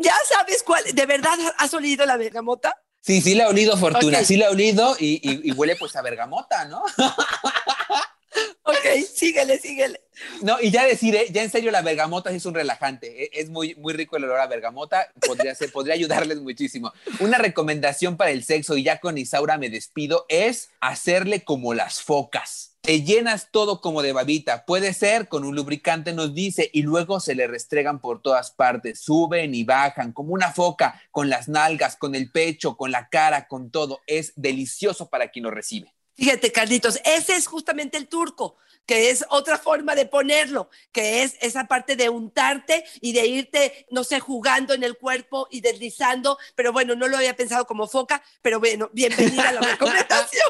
¿ya 0.03 0.15
sabes 0.29 0.63
cuál? 0.63 0.83
¿De 0.93 1.05
verdad 1.05 1.33
has 1.57 1.73
olido 1.73 2.05
la 2.05 2.17
bergamota? 2.17 2.75
Sí, 3.01 3.21
sí 3.21 3.35
la 3.35 3.45
he 3.45 3.47
olido, 3.47 3.77
Fortuna, 3.77 4.23
sí 4.23 4.35
la 4.35 4.47
he 4.47 4.49
olido 4.49 4.95
y, 4.99 5.19
y- 5.23 5.49
y 5.49 5.51
huele 5.53 5.75
pues 5.77 5.95
a 5.95 6.01
bergamota, 6.01 6.65
¿no? 6.65 6.83
Ok, 8.63 8.85
síguele, 9.15 9.57
síguele. 9.57 10.01
No, 10.41 10.59
y 10.59 10.69
ya 10.71 10.85
decir, 10.85 11.15
¿eh? 11.15 11.27
ya 11.31 11.41
en 11.41 11.49
serio, 11.49 11.71
la 11.71 11.81
bergamota 11.81 12.29
es 12.31 12.45
un 12.45 12.53
relajante. 12.53 13.23
¿eh? 13.23 13.29
Es 13.33 13.49
muy, 13.49 13.75
muy 13.75 13.93
rico 13.93 14.17
el 14.17 14.25
olor 14.25 14.41
a 14.41 14.47
bergamota. 14.47 15.09
Podría, 15.25 15.55
ser, 15.55 15.71
podría 15.71 15.93
ayudarles 15.93 16.39
muchísimo. 16.39 16.91
Una 17.21 17.37
recomendación 17.37 18.17
para 18.17 18.31
el 18.31 18.43
sexo, 18.43 18.75
y 18.75 18.83
ya 18.83 18.99
con 18.99 19.17
Isaura 19.17 19.57
me 19.57 19.69
despido, 19.69 20.25
es 20.27 20.69
hacerle 20.81 21.43
como 21.45 21.73
las 21.73 22.01
focas. 22.01 22.76
Te 22.87 23.01
llenas 23.01 23.49
todo 23.51 23.81
como 23.81 24.01
de 24.01 24.13
babita. 24.13 24.63
Puede 24.63 24.93
ser 24.93 25.27
con 25.27 25.43
un 25.43 25.57
lubricante, 25.57 26.13
nos 26.13 26.33
dice, 26.33 26.69
y 26.71 26.83
luego 26.83 27.19
se 27.19 27.35
le 27.35 27.45
restregan 27.45 27.99
por 27.99 28.21
todas 28.21 28.51
partes. 28.51 29.01
Suben 29.01 29.53
y 29.53 29.65
bajan 29.65 30.13
como 30.13 30.33
una 30.33 30.53
foca, 30.53 31.01
con 31.11 31.29
las 31.29 31.49
nalgas, 31.49 31.97
con 31.97 32.15
el 32.15 32.31
pecho, 32.31 32.77
con 32.77 32.91
la 32.91 33.09
cara, 33.09 33.49
con 33.49 33.71
todo. 33.71 33.99
Es 34.07 34.31
delicioso 34.37 35.09
para 35.09 35.31
quien 35.31 35.43
lo 35.43 35.51
recibe. 35.51 35.93
Fíjate, 36.15 36.53
Carlitos, 36.53 37.01
ese 37.03 37.35
es 37.35 37.45
justamente 37.45 37.97
el 37.97 38.07
turco, 38.07 38.55
que 38.85 39.09
es 39.09 39.25
otra 39.29 39.57
forma 39.57 39.93
de 39.93 40.05
ponerlo, 40.05 40.69
que 40.93 41.23
es 41.23 41.35
esa 41.41 41.65
parte 41.65 41.97
de 41.97 42.07
untarte 42.07 42.85
y 43.01 43.11
de 43.11 43.27
irte, 43.27 43.85
no 43.91 44.05
sé, 44.05 44.21
jugando 44.21 44.73
en 44.73 44.85
el 44.85 44.97
cuerpo 44.97 45.49
y 45.51 45.59
deslizando, 45.59 46.37
pero 46.55 46.71
bueno, 46.71 46.95
no 46.95 47.09
lo 47.09 47.17
había 47.17 47.35
pensado 47.35 47.67
como 47.67 47.85
foca, 47.85 48.23
pero 48.41 48.59
bueno, 48.59 48.89
bienvenida 48.93 49.49
a 49.49 49.51
la 49.51 49.61
recomendación. 49.73 50.49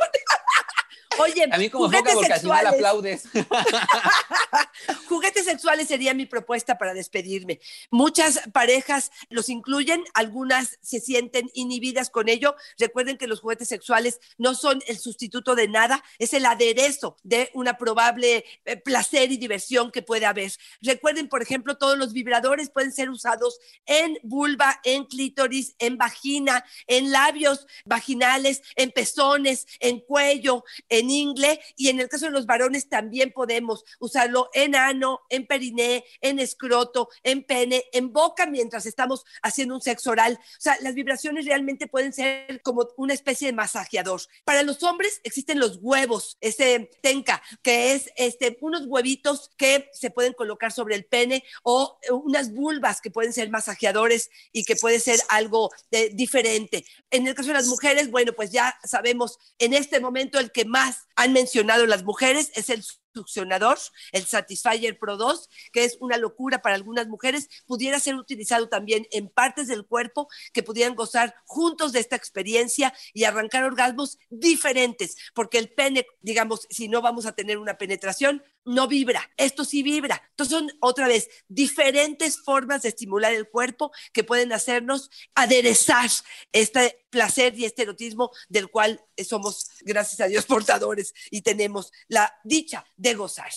Oye, 1.19 1.47
A 1.51 1.57
mí 1.57 1.69
como 1.69 1.85
foca 1.85 2.11
juguetes 2.11 2.41
final 2.41 2.65
sexuales. 2.65 2.73
aplaudes. 2.73 3.23
Juguetes 5.07 5.45
sexuales 5.45 5.87
sería 5.87 6.13
mi 6.13 6.25
propuesta 6.25 6.77
para 6.77 6.93
despedirme. 6.93 7.59
Muchas 7.89 8.41
parejas 8.53 9.11
los 9.29 9.49
incluyen, 9.49 10.03
algunas 10.13 10.77
se 10.81 10.99
sienten 10.99 11.49
inhibidas 11.53 12.09
con 12.09 12.29
ello. 12.29 12.55
Recuerden 12.77 13.17
que 13.17 13.27
los 13.27 13.39
juguetes 13.39 13.67
sexuales 13.67 14.19
no 14.37 14.55
son 14.55 14.81
el 14.87 14.97
sustituto 14.97 15.55
de 15.55 15.67
nada, 15.67 16.03
es 16.19 16.33
el 16.33 16.45
aderezo 16.45 17.17
de 17.23 17.49
una 17.53 17.77
probable 17.77 18.45
eh, 18.65 18.77
placer 18.77 19.31
y 19.31 19.37
diversión 19.37 19.91
que 19.91 20.01
puede 20.01 20.25
haber. 20.25 20.51
Recuerden, 20.81 21.27
por 21.29 21.41
ejemplo, 21.41 21.77
todos 21.77 21.97
los 21.97 22.13
vibradores 22.13 22.69
pueden 22.69 22.91
ser 22.91 23.09
usados 23.09 23.59
en 23.85 24.17
vulva, 24.23 24.79
en 24.83 25.05
clítoris, 25.05 25.75
en 25.79 25.97
vagina, 25.97 26.63
en 26.85 27.11
labios 27.11 27.65
vaginales, 27.85 28.61
en 28.75 28.91
pezones, 28.91 29.65
en 29.79 29.99
cuello, 29.99 30.63
en 30.89 31.06
ingle 31.09 31.59
y 31.75 31.89
en 31.89 31.99
el 31.99 32.09
caso 32.09 32.25
de 32.25 32.31
los 32.31 32.45
varones 32.45 32.89
también 32.89 33.31
podemos 33.31 33.83
usarlo 33.99 34.49
en 34.53 34.75
ano, 34.75 35.21
en 35.29 35.47
periné, 35.47 36.03
en 36.21 36.39
escroto, 36.39 37.09
en 37.23 37.43
pene, 37.43 37.85
en 37.91 38.11
boca 38.13 38.45
mientras 38.45 38.85
estamos 38.85 39.25
haciendo 39.41 39.75
un 39.75 39.81
sexo 39.81 40.11
oral. 40.11 40.39
O 40.41 40.61
sea, 40.61 40.77
las 40.81 40.93
vibraciones 40.93 41.45
realmente 41.45 41.87
pueden 41.87 42.13
ser 42.13 42.61
como 42.61 42.87
una 42.97 43.13
especie 43.13 43.47
de 43.47 43.53
masajeador. 43.53 44.21
Para 44.43 44.63
los 44.63 44.83
hombres 44.83 45.21
existen 45.23 45.59
los 45.59 45.79
huevos, 45.81 46.37
ese 46.41 46.89
tenka, 47.01 47.41
que 47.61 47.93
es 47.93 48.09
este, 48.15 48.57
unos 48.61 48.83
huevitos 48.87 49.51
que 49.57 49.89
se 49.93 50.09
pueden 50.11 50.33
colocar 50.33 50.71
sobre 50.71 50.95
el 50.95 51.05
pene 51.05 51.43
o 51.63 51.99
eh, 52.01 52.11
unas 52.11 52.53
vulvas 52.53 53.01
que 53.01 53.11
pueden 53.11 53.33
ser 53.33 53.49
masajeadores 53.49 54.29
y 54.51 54.63
que 54.63 54.75
puede 54.75 54.99
ser 54.99 55.19
algo 55.29 55.69
de- 55.91 56.09
diferente. 56.09 56.85
En 57.11 57.27
el 57.27 57.35
caso 57.35 57.49
de 57.49 57.55
las 57.55 57.67
mujeres, 57.67 58.11
bueno, 58.11 58.33
pues 58.33 58.51
ya 58.51 58.77
sabemos, 58.83 59.37
en 59.59 59.73
este 59.73 59.99
momento 59.99 60.39
el 60.39 60.51
que 60.51 60.65
más 60.65 60.96
han 61.15 61.33
mencionado 61.33 61.85
las 61.85 62.03
mujeres 62.03 62.51
es 62.55 62.69
el 62.69 62.83
succionador, 63.17 63.77
el 64.11 64.25
Satisfyer 64.25 64.97
Pro 64.97 65.17
2, 65.17 65.49
que 65.71 65.83
es 65.83 65.97
una 65.99 66.17
locura 66.17 66.61
para 66.61 66.75
algunas 66.75 67.07
mujeres, 67.07 67.49
pudiera 67.65 67.99
ser 67.99 68.15
utilizado 68.15 68.69
también 68.69 69.07
en 69.11 69.29
partes 69.29 69.67
del 69.67 69.85
cuerpo 69.85 70.27
que 70.53 70.63
pudieran 70.63 70.95
gozar 70.95 71.35
juntos 71.45 71.91
de 71.91 71.99
esta 71.99 72.15
experiencia 72.15 72.93
y 73.13 73.23
arrancar 73.23 73.63
orgasmos 73.63 74.17
diferentes, 74.29 75.17
porque 75.33 75.57
el 75.57 75.69
pene, 75.69 76.05
digamos, 76.21 76.67
si 76.69 76.87
no 76.87 77.01
vamos 77.01 77.25
a 77.25 77.33
tener 77.33 77.57
una 77.57 77.77
penetración, 77.77 78.43
no 78.67 78.87
vibra, 78.87 79.31
esto 79.37 79.63
sí 79.63 79.81
vibra. 79.81 80.21
Entonces 80.31 80.57
son 80.57 80.71
otra 80.81 81.07
vez 81.07 81.29
diferentes 81.47 82.37
formas 82.41 82.81
de 82.81 82.89
estimular 82.89 83.33
el 83.33 83.49
cuerpo 83.49 83.91
que 84.11 84.25
pueden 84.25 84.51
hacernos 84.51 85.09
aderezar 85.35 86.09
este 86.51 87.05
placer 87.09 87.57
y 87.57 87.65
este 87.65 87.83
erotismo 87.83 88.31
del 88.49 88.69
cual 88.69 89.01
somos, 89.25 89.69
gracias 89.81 90.19
a 90.19 90.27
Dios, 90.27 90.45
portadores 90.45 91.13
y 91.31 91.41
tenemos 91.41 91.91
la 92.07 92.37
dicha 92.43 92.85
de 92.97 93.06
gozar. 93.15 93.49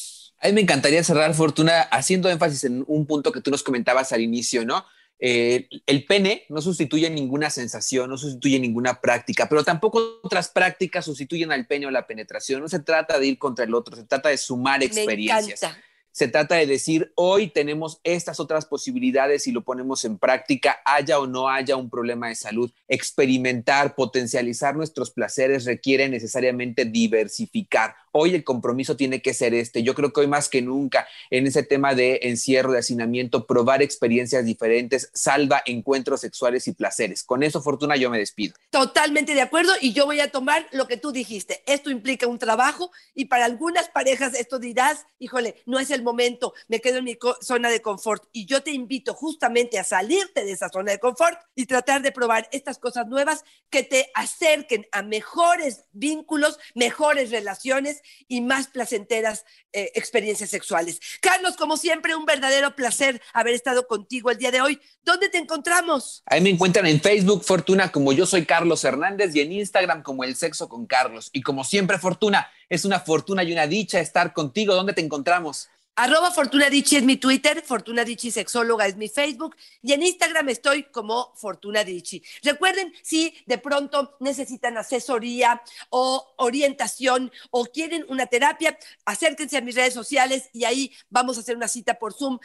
A 0.42 0.46
mí 0.48 0.52
me 0.54 0.60
encantaría 0.62 1.04
cerrar, 1.04 1.34
Fortuna, 1.34 1.82
haciendo 1.82 2.30
énfasis 2.30 2.64
en 2.64 2.84
un 2.86 3.06
punto 3.06 3.30
que 3.32 3.40
tú 3.40 3.50
nos 3.50 3.62
comentabas 3.62 4.12
al 4.12 4.22
inicio, 4.22 4.64
¿no? 4.64 4.84
Eh, 5.22 5.68
el 5.86 6.06
pene 6.06 6.46
no 6.48 6.62
sustituye 6.62 7.10
ninguna 7.10 7.50
sensación, 7.50 8.08
no 8.08 8.16
sustituye 8.16 8.58
ninguna 8.58 9.02
práctica, 9.02 9.50
pero 9.50 9.62
tampoco 9.62 10.20
otras 10.22 10.48
prácticas 10.48 11.04
sustituyen 11.04 11.52
al 11.52 11.66
pene 11.66 11.86
o 11.86 11.90
la 11.90 12.06
penetración. 12.06 12.62
No 12.62 12.68
se 12.68 12.78
trata 12.80 13.18
de 13.18 13.26
ir 13.26 13.38
contra 13.38 13.66
el 13.66 13.74
otro, 13.74 13.96
se 13.96 14.04
trata 14.04 14.30
de 14.30 14.38
sumar 14.38 14.78
Me 14.80 14.86
experiencias. 14.86 15.62
encanta. 15.62 15.78
Se 16.12 16.28
trata 16.28 16.56
de 16.56 16.66
decir, 16.66 17.12
hoy 17.14 17.48
tenemos 17.48 18.00
estas 18.02 18.40
otras 18.40 18.66
posibilidades 18.66 19.46
y 19.46 19.52
lo 19.52 19.62
ponemos 19.62 20.04
en 20.04 20.18
práctica, 20.18 20.78
haya 20.84 21.18
o 21.20 21.26
no 21.26 21.48
haya 21.48 21.76
un 21.76 21.88
problema 21.88 22.28
de 22.28 22.34
salud. 22.34 22.70
Experimentar, 22.88 23.94
potencializar 23.94 24.74
nuestros 24.74 25.10
placeres 25.10 25.64
requiere 25.64 26.08
necesariamente 26.08 26.84
diversificar. 26.84 27.94
Hoy 28.12 28.34
el 28.34 28.42
compromiso 28.42 28.96
tiene 28.96 29.22
que 29.22 29.34
ser 29.34 29.54
este. 29.54 29.84
Yo 29.84 29.94
creo 29.94 30.12
que 30.12 30.20
hoy 30.20 30.26
más 30.26 30.48
que 30.48 30.62
nunca 30.62 31.06
en 31.30 31.46
ese 31.46 31.62
tema 31.62 31.94
de 31.94 32.20
encierro, 32.22 32.72
de 32.72 32.80
hacinamiento, 32.80 33.46
probar 33.46 33.82
experiencias 33.82 34.44
diferentes 34.44 35.10
salva 35.14 35.62
encuentros 35.64 36.20
sexuales 36.20 36.66
y 36.66 36.72
placeres. 36.72 37.22
Con 37.22 37.44
eso, 37.44 37.62
Fortuna, 37.62 37.96
yo 37.96 38.10
me 38.10 38.18
despido. 38.18 38.54
Totalmente 38.70 39.34
de 39.34 39.42
acuerdo 39.42 39.72
y 39.80 39.92
yo 39.92 40.06
voy 40.06 40.20
a 40.20 40.30
tomar 40.30 40.66
lo 40.72 40.88
que 40.88 40.96
tú 40.96 41.12
dijiste. 41.12 41.62
Esto 41.66 41.90
implica 41.90 42.26
un 42.26 42.38
trabajo 42.38 42.90
y 43.14 43.26
para 43.26 43.44
algunas 43.44 43.88
parejas 43.88 44.34
esto 44.34 44.58
dirás, 44.58 45.06
híjole, 45.18 45.62
no 45.66 45.78
es 45.78 45.90
el 45.90 45.99
momento, 46.02 46.54
me 46.68 46.80
quedo 46.80 46.98
en 46.98 47.04
mi 47.04 47.18
zona 47.40 47.70
de 47.70 47.82
confort 47.82 48.24
y 48.32 48.46
yo 48.46 48.62
te 48.62 48.70
invito 48.70 49.14
justamente 49.14 49.78
a 49.78 49.84
salirte 49.84 50.44
de 50.44 50.52
esa 50.52 50.68
zona 50.68 50.92
de 50.92 50.98
confort 50.98 51.38
y 51.54 51.66
tratar 51.66 52.02
de 52.02 52.12
probar 52.12 52.48
estas 52.52 52.78
cosas 52.78 53.06
nuevas 53.06 53.44
que 53.70 53.82
te 53.82 54.10
acerquen 54.14 54.86
a 54.92 55.02
mejores 55.02 55.84
vínculos, 55.92 56.58
mejores 56.74 57.30
relaciones 57.30 58.02
y 58.28 58.40
más 58.40 58.68
placenteras 58.68 59.44
eh, 59.72 59.92
experiencias 59.94 60.50
sexuales. 60.50 61.00
Carlos, 61.20 61.56
como 61.56 61.76
siempre, 61.76 62.14
un 62.14 62.24
verdadero 62.24 62.74
placer 62.74 63.20
haber 63.32 63.54
estado 63.54 63.86
contigo 63.86 64.30
el 64.30 64.38
día 64.38 64.50
de 64.50 64.60
hoy. 64.60 64.80
¿Dónde 65.02 65.28
te 65.28 65.38
encontramos? 65.38 66.22
Ahí 66.26 66.40
me 66.40 66.50
encuentran 66.50 66.86
en 66.86 67.00
Facebook, 67.00 67.44
Fortuna, 67.44 67.92
como 67.92 68.12
yo 68.12 68.26
soy 68.26 68.44
Carlos 68.44 68.84
Hernández, 68.84 69.34
y 69.34 69.40
en 69.40 69.52
Instagram 69.52 70.02
como 70.02 70.24
El 70.24 70.36
Sexo 70.36 70.68
con 70.68 70.86
Carlos. 70.86 71.30
Y 71.32 71.42
como 71.42 71.64
siempre, 71.64 71.98
Fortuna, 71.98 72.48
es 72.68 72.84
una 72.84 73.00
fortuna 73.00 73.42
y 73.42 73.52
una 73.52 73.66
dicha 73.66 74.00
estar 74.00 74.32
contigo. 74.32 74.74
¿Dónde 74.74 74.92
te 74.92 75.00
encontramos? 75.00 75.68
Arroba 76.02 76.30
Fortuna 76.30 76.70
Dichi 76.70 76.96
es 76.96 77.02
mi 77.02 77.18
Twitter, 77.18 77.62
Fortuna 77.62 78.04
Dichi 78.06 78.30
Sexóloga 78.30 78.86
es 78.86 78.96
mi 78.96 79.10
Facebook 79.10 79.54
y 79.82 79.92
en 79.92 80.02
Instagram 80.02 80.48
estoy 80.48 80.84
como 80.84 81.34
Fortuna 81.36 81.84
Dichi. 81.84 82.22
Recuerden, 82.42 82.90
si 83.02 83.34
de 83.44 83.58
pronto 83.58 84.16
necesitan 84.18 84.78
asesoría 84.78 85.60
o 85.90 86.32
orientación 86.38 87.30
o 87.50 87.66
quieren 87.66 88.06
una 88.08 88.24
terapia, 88.24 88.78
acérquense 89.04 89.58
a 89.58 89.60
mis 89.60 89.74
redes 89.74 89.92
sociales 89.92 90.48
y 90.54 90.64
ahí 90.64 90.90
vamos 91.10 91.36
a 91.36 91.40
hacer 91.40 91.54
una 91.54 91.68
cita 91.68 91.98
por 91.98 92.14
Zoom 92.14 92.38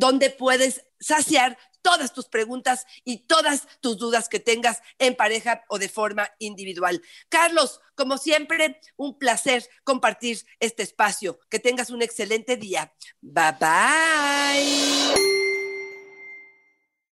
donde 0.00 0.30
puedes 0.30 0.84
saciar 0.98 1.58
todas 1.82 2.12
tus 2.12 2.26
preguntas 2.26 2.86
y 3.04 3.26
todas 3.26 3.66
tus 3.80 3.98
dudas 3.98 4.28
que 4.28 4.40
tengas 4.40 4.82
en 4.98 5.14
pareja 5.14 5.64
o 5.68 5.78
de 5.78 5.88
forma 5.88 6.28
individual. 6.38 7.02
Carlos, 7.28 7.80
como 7.94 8.18
siempre, 8.18 8.80
un 8.96 9.18
placer 9.18 9.68
compartir 9.84 10.44
este 10.58 10.82
espacio. 10.82 11.38
Que 11.48 11.58
tengas 11.58 11.90
un 11.90 12.02
excelente 12.02 12.56
día. 12.56 12.92
Bye 13.20 13.56
bye. 13.60 15.39